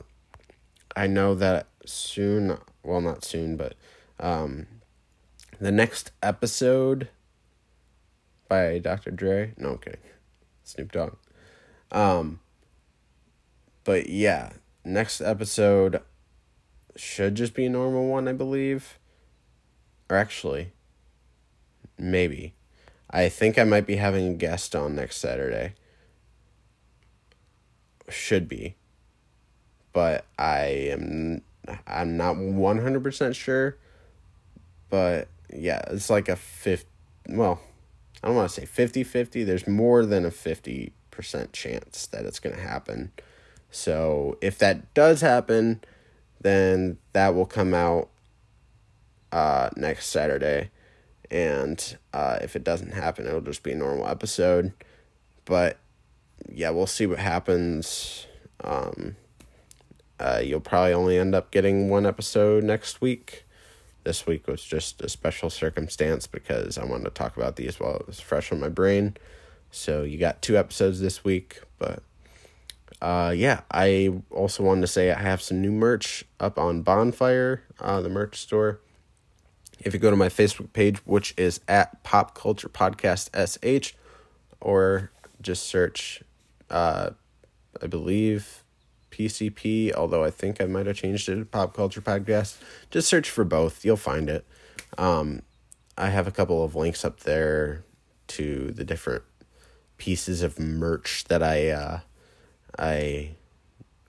I 0.97 1.07
know 1.07 1.35
that 1.35 1.67
soon, 1.87 2.57
well, 2.83 3.01
not 3.01 3.25
soon, 3.25 3.57
but 3.57 3.75
um, 4.21 4.67
the 5.61 5.73
next 5.73 6.13
episode 6.23 7.09
by 8.49 8.79
Dr. 8.79 9.11
Dre. 9.11 9.55
No, 9.57 9.71
okay, 9.71 9.97
Snoop 10.63 10.93
Dogg. 10.93 11.17
Um, 11.91 12.41
but 13.85 14.09
yeah, 14.09 14.53
next 14.85 15.21
episode 15.21 16.01
should 16.97 17.35
just 17.35 17.55
be 17.55 17.67
a 17.67 17.71
normal 17.71 18.09
one, 18.09 18.29
I 18.29 18.33
believe. 18.33 18.99
Or 20.09 20.17
actually, 20.17 20.73
maybe. 21.99 22.55
I 23.15 23.29
think 23.29 23.61
I 23.61 23.65
might 23.65 23.87
be 23.87 23.95
having 23.95 24.27
a 24.27 24.35
guest 24.35 24.75
on 24.75 24.97
next 24.97 25.19
Saturday. 25.19 25.75
Should 28.09 28.49
be. 28.49 28.75
But 29.93 30.25
I 30.37 30.91
am 30.91 31.43
I'm 31.87 32.17
not 32.17 32.35
100% 32.35 33.35
sure. 33.37 33.77
But 34.91 35.29
yeah, 35.49 35.83
it's 35.91 36.11
like 36.11 36.29
a 36.29 36.35
50 36.35 36.89
well, 37.29 37.61
I 38.23 38.27
don't 38.27 38.37
want 38.37 38.51
to 38.51 38.61
say 38.61 38.67
50-50. 38.67 39.47
There's 39.47 39.67
more 39.67 40.05
than 40.05 40.27
a 40.27 40.31
50% 40.31 40.91
chance 41.53 42.07
that 42.07 42.25
it's 42.25 42.41
going 42.41 42.57
to 42.57 42.61
happen. 42.61 43.13
So, 43.71 44.37
if 44.43 44.59
that 44.59 44.93
does 44.93 45.21
happen, 45.21 45.81
then 46.41 46.99
that 47.13 47.35
will 47.35 47.47
come 47.47 47.73
out 47.73 48.11
uh, 49.33 49.71
next 49.75 50.09
Saturday. 50.09 50.71
And 51.35 51.99
uh, 52.13 52.39
if 52.43 52.55
it 52.55 52.63
doesn't 52.63 52.93
happen, 52.93 53.27
it'll 53.27 53.41
just 53.41 53.65
be 53.65 53.73
a 53.73 53.75
normal 53.75 54.07
episode. 54.07 54.73
But 55.45 55.79
yeah, 56.49 56.71
we'll 56.71 56.87
see 56.87 57.07
what 57.07 57.19
happens. 57.19 58.29
Um, 58.63 59.17
uh, 60.21 60.41
you'll 60.45 60.61
probably 60.61 60.93
only 60.93 61.19
end 61.19 61.35
up 61.35 61.51
getting 61.51 61.89
one 61.89 62.07
episode 62.07 62.63
next 62.63 63.01
week. 63.01 63.47
This 64.05 64.29
week 64.29 64.47
was 64.47 64.63
just 64.63 65.03
a 65.03 65.09
special 65.09 65.51
circumstance 65.51 66.29
because 66.29 66.79
I 66.79 66.85
wanted 66.85 67.07
to 67.07 67.11
talk 67.11 67.37
about 67.37 67.57
these 67.57 67.81
while 67.81 67.97
it 67.97 68.07
was 68.07 68.21
fresh 68.21 68.53
on 68.53 68.61
my 68.61 68.69
brain. 68.69 69.17
So 69.73 70.05
you 70.05 70.19
got 70.19 70.41
two 70.41 70.57
episodes 70.57 71.01
this 71.01 71.25
week, 71.25 71.63
but 71.81 72.05
uh, 73.03 73.35
yeah, 73.37 73.63
I 73.73 74.21
also 74.31 74.63
wanted 74.63 74.83
to 74.83 74.87
say 74.87 75.11
I 75.11 75.21
have 75.21 75.43
some 75.43 75.61
new 75.61 75.73
merch 75.73 76.25
up 76.39 76.61
on 76.61 76.83
Bonfire, 76.83 77.65
uh, 77.81 78.01
the 78.03 78.09
merch 78.09 78.39
store. 78.39 78.79
If 79.85 79.93
you 79.93 80.01
go 80.01 80.11
to 80.11 80.17
my 80.17 80.29
Facebook 80.29 80.73
page, 80.73 80.99
which 81.05 81.35
is 81.37 81.61
at 81.69 82.03
Pop 82.03 82.35
Culture 82.35 82.69
Podcast 82.69 83.31
SH, 83.35 83.95
or 84.61 85.11
just 85.43 85.65
search, 85.65 86.23
uh, 86.71 87.11
I 87.83 87.87
believe, 87.87 88.65
PCP, 89.11 89.93
although 89.93 90.25
I 90.25 90.31
think 90.31 90.61
I 90.61 90.67
might 90.67 90.87
have 90.87 90.97
changed 90.97 91.29
it 91.29 91.37
to 91.37 91.45
Pop 91.45 91.75
Culture 91.77 92.01
Podcast. 92.01 92.57
Just 92.91 93.09
search 93.09 93.31
for 93.31 93.45
both, 93.45 93.85
you'll 93.85 93.97
find 93.97 94.29
it. 94.29 94.47
Um, 94.99 95.43
I 95.97 96.09
have 96.09 96.27
a 96.27 96.33
couple 96.33 96.65
of 96.65 96.75
links 96.75 97.05
up 97.05 97.21
there 97.21 97.85
to 98.29 98.71
the 98.73 98.85
different 98.85 99.23
pieces 99.99 100.43
of 100.43 100.59
merch 100.59 101.25
that 101.29 101.43
I 101.43 101.69
uh, 101.69 102.01
I 102.79 103.37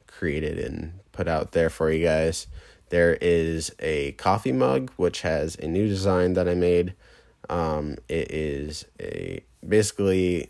created 0.07 0.57
and 0.57 0.99
put 1.11 1.27
out 1.27 1.51
there 1.51 1.69
for 1.69 1.91
you 1.91 2.03
guys. 2.05 2.47
There 2.89 3.17
is 3.21 3.73
a 3.79 4.13
coffee 4.13 4.51
mug 4.51 4.91
which 4.95 5.21
has 5.21 5.55
a 5.55 5.67
new 5.67 5.87
design 5.87 6.33
that 6.33 6.47
I 6.47 6.53
made. 6.55 6.93
Um, 7.49 7.97
it 8.07 8.31
is 8.31 8.85
a 8.99 9.43
basically 9.67 10.49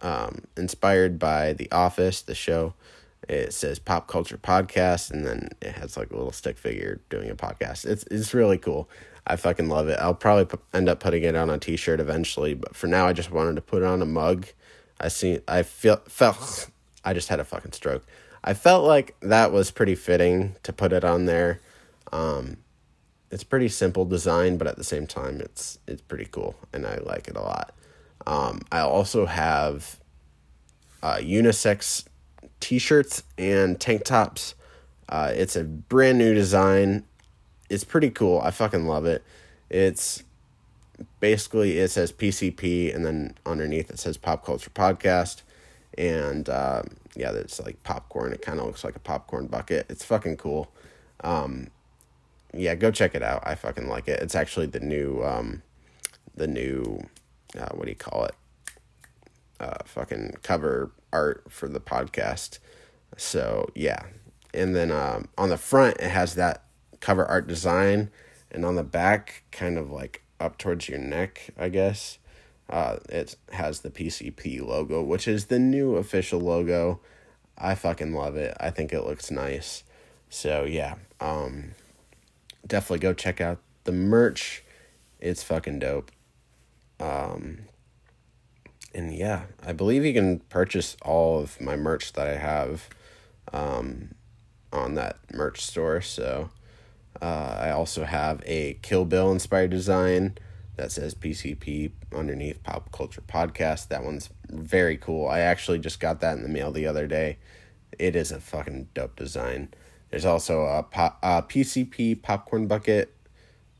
um, 0.00 0.44
inspired 0.56 1.18
by 1.18 1.52
The 1.52 1.70
Office, 1.72 2.22
the 2.22 2.34
show. 2.34 2.74
It 3.28 3.52
says 3.52 3.78
pop 3.78 4.08
culture 4.08 4.38
podcast, 4.38 5.10
and 5.10 5.24
then 5.24 5.50
it 5.60 5.72
has 5.72 5.96
like 5.96 6.10
a 6.10 6.16
little 6.16 6.32
stick 6.32 6.58
figure 6.58 7.00
doing 7.10 7.30
a 7.30 7.36
podcast. 7.36 7.84
It's 7.84 8.04
it's 8.10 8.34
really 8.34 8.58
cool. 8.58 8.88
I 9.26 9.36
fucking 9.36 9.68
love 9.68 9.88
it. 9.88 9.98
I'll 10.00 10.14
probably 10.14 10.58
end 10.72 10.88
up 10.88 11.00
putting 11.00 11.22
it 11.22 11.36
on 11.36 11.50
a 11.50 11.58
t 11.58 11.76
shirt 11.76 12.00
eventually, 12.00 12.54
but 12.54 12.74
for 12.74 12.86
now, 12.86 13.06
I 13.06 13.12
just 13.12 13.30
wanted 13.30 13.56
to 13.56 13.62
put 13.62 13.82
it 13.82 13.86
on 13.86 14.02
a 14.02 14.06
mug. 14.06 14.46
I 14.98 15.08
see. 15.08 15.40
I 15.46 15.62
feel 15.62 15.96
felt. 16.08 16.70
I 17.04 17.14
just 17.14 17.28
had 17.28 17.40
a 17.40 17.44
fucking 17.44 17.72
stroke. 17.72 18.04
I 18.42 18.54
felt 18.54 18.84
like 18.84 19.16
that 19.20 19.52
was 19.52 19.70
pretty 19.70 19.94
fitting 19.94 20.56
to 20.62 20.72
put 20.72 20.92
it 20.92 21.04
on 21.04 21.26
there. 21.26 21.60
Um, 22.12 22.56
it's 23.30 23.44
pretty 23.44 23.68
simple 23.68 24.04
design, 24.04 24.56
but 24.56 24.66
at 24.66 24.76
the 24.76 24.84
same 24.84 25.06
time, 25.06 25.40
it's 25.40 25.78
it's 25.86 26.02
pretty 26.02 26.26
cool, 26.26 26.56
and 26.72 26.86
I 26.86 26.96
like 26.98 27.28
it 27.28 27.36
a 27.36 27.42
lot. 27.42 27.74
Um, 28.26 28.62
I 28.72 28.80
also 28.80 29.26
have 29.26 30.00
uh, 31.02 31.16
unisex 31.16 32.04
t-shirts 32.58 33.22
and 33.38 33.80
tank 33.80 34.04
tops. 34.04 34.54
Uh, 35.08 35.32
it's 35.34 35.56
a 35.56 35.64
brand 35.64 36.18
new 36.18 36.34
design. 36.34 37.04
It's 37.68 37.84
pretty 37.84 38.10
cool. 38.10 38.40
I 38.40 38.50
fucking 38.50 38.86
love 38.86 39.06
it. 39.06 39.22
It's 39.68 40.24
basically 41.20 41.78
it 41.78 41.90
says 41.90 42.10
PCP, 42.10 42.94
and 42.94 43.06
then 43.06 43.34
underneath 43.46 43.90
it 43.90 43.98
says 43.98 44.16
Pop 44.16 44.44
Culture 44.44 44.70
Podcast 44.70 45.42
and 45.96 46.48
um, 46.48 46.96
yeah, 47.14 47.32
it's 47.32 47.60
like 47.60 47.82
popcorn. 47.82 48.32
It 48.32 48.42
kind 48.42 48.60
of 48.60 48.66
looks 48.66 48.84
like 48.84 48.96
a 48.96 49.00
popcorn 49.00 49.46
bucket. 49.46 49.86
It's 49.88 50.04
fucking 50.04 50.36
cool. 50.36 50.72
Um, 51.22 51.68
yeah, 52.54 52.74
go 52.74 52.90
check 52.90 53.14
it 53.14 53.22
out. 53.22 53.42
I 53.44 53.54
fucking 53.54 53.88
like 53.88 54.08
it. 54.08 54.20
It's 54.20 54.34
actually 54.34 54.66
the 54.66 54.80
new, 54.80 55.22
um, 55.22 55.62
the 56.34 56.46
new, 56.46 57.00
uh, 57.58 57.68
what 57.72 57.84
do 57.84 57.90
you 57.90 57.96
call 57.96 58.24
it? 58.24 58.34
Uh, 59.58 59.78
fucking 59.84 60.36
cover 60.42 60.92
art 61.12 61.44
for 61.48 61.68
the 61.68 61.80
podcast. 61.80 62.58
So 63.16 63.68
yeah, 63.74 64.02
and 64.54 64.74
then 64.74 64.90
um, 64.90 65.28
on 65.36 65.50
the 65.50 65.58
front 65.58 65.98
it 65.98 66.10
has 66.10 66.34
that 66.36 66.64
cover 67.00 67.26
art 67.26 67.46
design, 67.46 68.10
and 68.50 68.64
on 68.64 68.76
the 68.76 68.82
back, 68.82 69.44
kind 69.52 69.76
of 69.76 69.90
like 69.90 70.22
up 70.38 70.56
towards 70.56 70.88
your 70.88 70.98
neck, 70.98 71.50
I 71.58 71.68
guess 71.68 72.18
uh, 72.70 72.98
it 73.08 73.36
has 73.52 73.80
the 73.80 73.90
PCP 73.90 74.64
logo, 74.64 75.02
which 75.02 75.26
is 75.26 75.46
the 75.46 75.58
new 75.58 75.96
official 75.96 76.40
logo. 76.40 77.00
I 77.58 77.74
fucking 77.74 78.14
love 78.14 78.36
it. 78.36 78.56
I 78.60 78.70
think 78.70 78.92
it 78.92 79.02
looks 79.02 79.30
nice. 79.30 79.82
So 80.28 80.64
yeah, 80.64 80.94
um, 81.20 81.72
definitely 82.64 83.00
go 83.00 83.12
check 83.12 83.40
out 83.40 83.58
the 83.84 83.92
merch. 83.92 84.62
It's 85.18 85.42
fucking 85.42 85.80
dope. 85.80 86.12
Um, 87.00 87.62
and 88.94 89.14
yeah, 89.14 89.42
I 89.64 89.72
believe 89.72 90.04
you 90.04 90.12
can 90.12 90.38
purchase 90.38 90.96
all 91.02 91.40
of 91.40 91.60
my 91.60 91.76
merch 91.76 92.12
that 92.12 92.26
I 92.26 92.36
have 92.36 92.88
um, 93.52 94.14
on 94.72 94.94
that 94.94 95.18
merch 95.32 95.64
store. 95.64 96.00
So 96.00 96.50
uh, 97.20 97.56
I 97.60 97.70
also 97.70 98.04
have 98.04 98.42
a 98.46 98.74
Kill 98.82 99.04
Bill 99.04 99.32
inspired 99.32 99.70
design 99.70 100.38
that 100.80 100.90
says 100.90 101.14
PCP 101.14 101.90
underneath 102.10 102.62
Pop 102.62 102.90
Culture 102.90 103.20
Podcast. 103.20 103.88
That 103.88 104.02
one's 104.02 104.30
very 104.48 104.96
cool. 104.96 105.28
I 105.28 105.40
actually 105.40 105.78
just 105.78 106.00
got 106.00 106.20
that 106.20 106.38
in 106.38 106.42
the 106.42 106.48
mail 106.48 106.72
the 106.72 106.86
other 106.86 107.06
day. 107.06 107.36
It 107.98 108.16
is 108.16 108.32
a 108.32 108.40
fucking 108.40 108.88
dope 108.94 109.14
design. 109.14 109.74
There's 110.08 110.24
also 110.24 110.62
a, 110.62 110.82
pop, 110.82 111.18
a 111.22 111.42
PCP 111.42 112.22
popcorn 112.22 112.66
bucket 112.66 113.14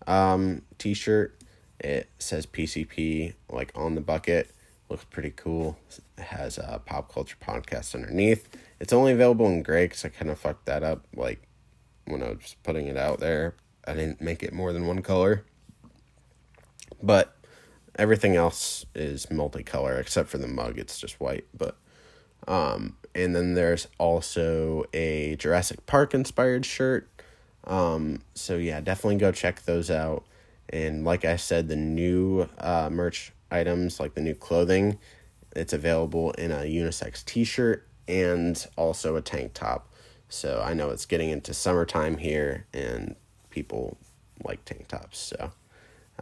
um, 0.06 0.60
t 0.76 0.92
shirt. 0.92 1.40
It 1.78 2.10
says 2.18 2.44
PCP 2.44 3.32
like 3.48 3.72
on 3.74 3.94
the 3.94 4.02
bucket. 4.02 4.50
Looks 4.90 5.04
pretty 5.04 5.30
cool. 5.30 5.78
It 6.18 6.24
has 6.24 6.58
a 6.58 6.82
pop 6.84 7.10
culture 7.10 7.38
podcast 7.40 7.94
underneath. 7.94 8.46
It's 8.78 8.92
only 8.92 9.12
available 9.12 9.46
in 9.46 9.62
gray 9.62 9.86
because 9.86 10.04
I 10.04 10.10
kind 10.10 10.30
of 10.30 10.38
fucked 10.38 10.66
that 10.66 10.82
up. 10.82 11.06
Like 11.16 11.40
when 12.04 12.22
I 12.22 12.28
was 12.28 12.56
putting 12.62 12.88
it 12.88 12.98
out 12.98 13.20
there, 13.20 13.54
I 13.86 13.94
didn't 13.94 14.20
make 14.20 14.42
it 14.42 14.52
more 14.52 14.74
than 14.74 14.86
one 14.86 15.00
color. 15.00 15.46
But 17.02 17.36
everything 17.96 18.36
else 18.36 18.86
is 18.94 19.26
multicolor 19.26 19.98
except 19.98 20.28
for 20.28 20.38
the 20.38 20.48
mug. 20.48 20.78
It's 20.78 20.98
just 20.98 21.20
white. 21.20 21.46
But 21.56 21.76
um, 22.46 22.96
and 23.14 23.34
then 23.34 23.54
there's 23.54 23.88
also 23.98 24.84
a 24.92 25.36
Jurassic 25.36 25.86
Park 25.86 26.14
inspired 26.14 26.64
shirt. 26.64 27.08
Um, 27.64 28.22
so 28.34 28.56
yeah, 28.56 28.80
definitely 28.80 29.16
go 29.16 29.32
check 29.32 29.64
those 29.64 29.90
out. 29.90 30.24
And 30.68 31.04
like 31.04 31.24
I 31.24 31.36
said, 31.36 31.68
the 31.68 31.76
new 31.76 32.48
uh, 32.58 32.88
merch 32.90 33.32
items, 33.50 33.98
like 33.98 34.14
the 34.14 34.20
new 34.20 34.34
clothing, 34.34 34.98
it's 35.56 35.72
available 35.72 36.30
in 36.32 36.52
a 36.52 36.58
unisex 36.58 37.24
T-shirt 37.24 37.86
and 38.06 38.66
also 38.76 39.16
a 39.16 39.20
tank 39.20 39.52
top. 39.54 39.92
So 40.28 40.62
I 40.64 40.74
know 40.74 40.90
it's 40.90 41.06
getting 41.06 41.30
into 41.30 41.52
summertime 41.52 42.18
here, 42.18 42.66
and 42.72 43.16
people 43.50 43.98
like 44.44 44.64
tank 44.64 44.86
tops. 44.86 45.18
So 45.18 45.50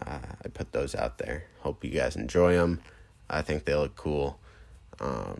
uh, 0.07 0.19
I 0.45 0.49
put 0.49 0.73
those 0.73 0.95
out 0.95 1.19
there. 1.19 1.45
Hope 1.61 1.85
you 1.85 1.91
guys 1.91 2.17
enjoy 2.17 2.55
them. 2.55 2.81
I 3.29 3.43
think 3.43 3.65
they 3.65 3.75
look 3.75 3.97
cool. 3.97 4.39
Um, 5.01 5.39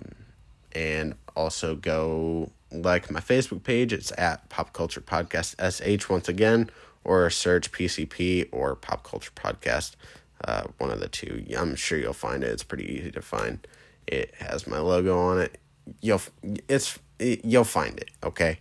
and 0.73 1.15
also 1.35 1.75
go 1.75 2.51
like 2.71 3.11
my 3.11 3.21
Facebook 3.21 3.63
page. 3.63 3.93
It's 3.93 4.13
at 4.19 4.49
Pop 4.49 4.73
Culture 4.73 5.01
Podcast 5.01 5.57
SH 5.59 6.09
once 6.09 6.29
again, 6.29 6.71
or 7.05 7.31
search 7.31 7.73
PCP 7.73 8.49
or 8.53 8.77
Pop 8.77 9.05
Culture 9.05 9.33
Podcast. 9.35 9.97
Uh, 10.45 10.65
one 10.79 10.91
of 10.91 11.01
the 11.01 11.09
two. 11.09 11.45
I'm 11.57 11.75
sure 11.75 11.99
you'll 11.99 12.13
find 12.13 12.45
it. 12.45 12.51
It's 12.51 12.63
pretty 12.63 12.85
easy 12.85 13.11
to 13.13 13.23
find. 13.23 13.67
It 14.07 14.35
has 14.39 14.67
my 14.67 14.79
logo 14.79 15.19
on 15.19 15.41
it. 15.41 15.59
You'll 16.01 16.23
it's 16.69 16.99
you'll 17.19 17.65
find 17.65 17.99
it. 17.99 18.11
Okay. 18.23 18.61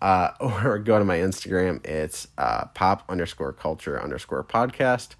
Uh, 0.00 0.30
or 0.40 0.78
go 0.78 0.98
to 0.98 1.04
my 1.04 1.18
Instagram. 1.18 1.84
It's 1.86 2.28
uh, 2.38 2.66
pop 2.66 3.04
underscore 3.08 3.52
culture 3.52 4.00
underscore 4.00 4.44
podcast. 4.44 5.10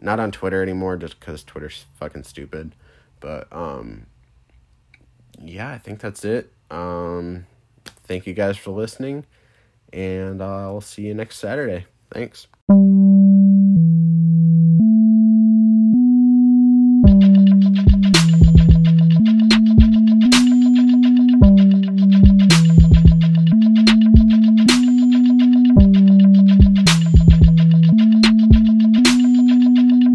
Not 0.00 0.20
on 0.20 0.30
Twitter 0.30 0.62
anymore, 0.62 0.96
just 0.96 1.18
because 1.18 1.42
Twitter's 1.42 1.86
fucking 1.94 2.24
stupid. 2.24 2.74
But 3.20 3.48
um, 3.50 4.06
yeah, 5.40 5.70
I 5.70 5.78
think 5.78 6.00
that's 6.00 6.24
it. 6.24 6.52
Um, 6.70 7.46
thank 8.04 8.26
you 8.26 8.34
guys 8.34 8.56
for 8.56 8.72
listening, 8.72 9.24
and 9.92 10.42
I'll 10.42 10.80
see 10.80 11.02
you 11.02 11.14
next 11.14 11.38
Saturday. 11.38 11.86
Thanks. 12.12 12.46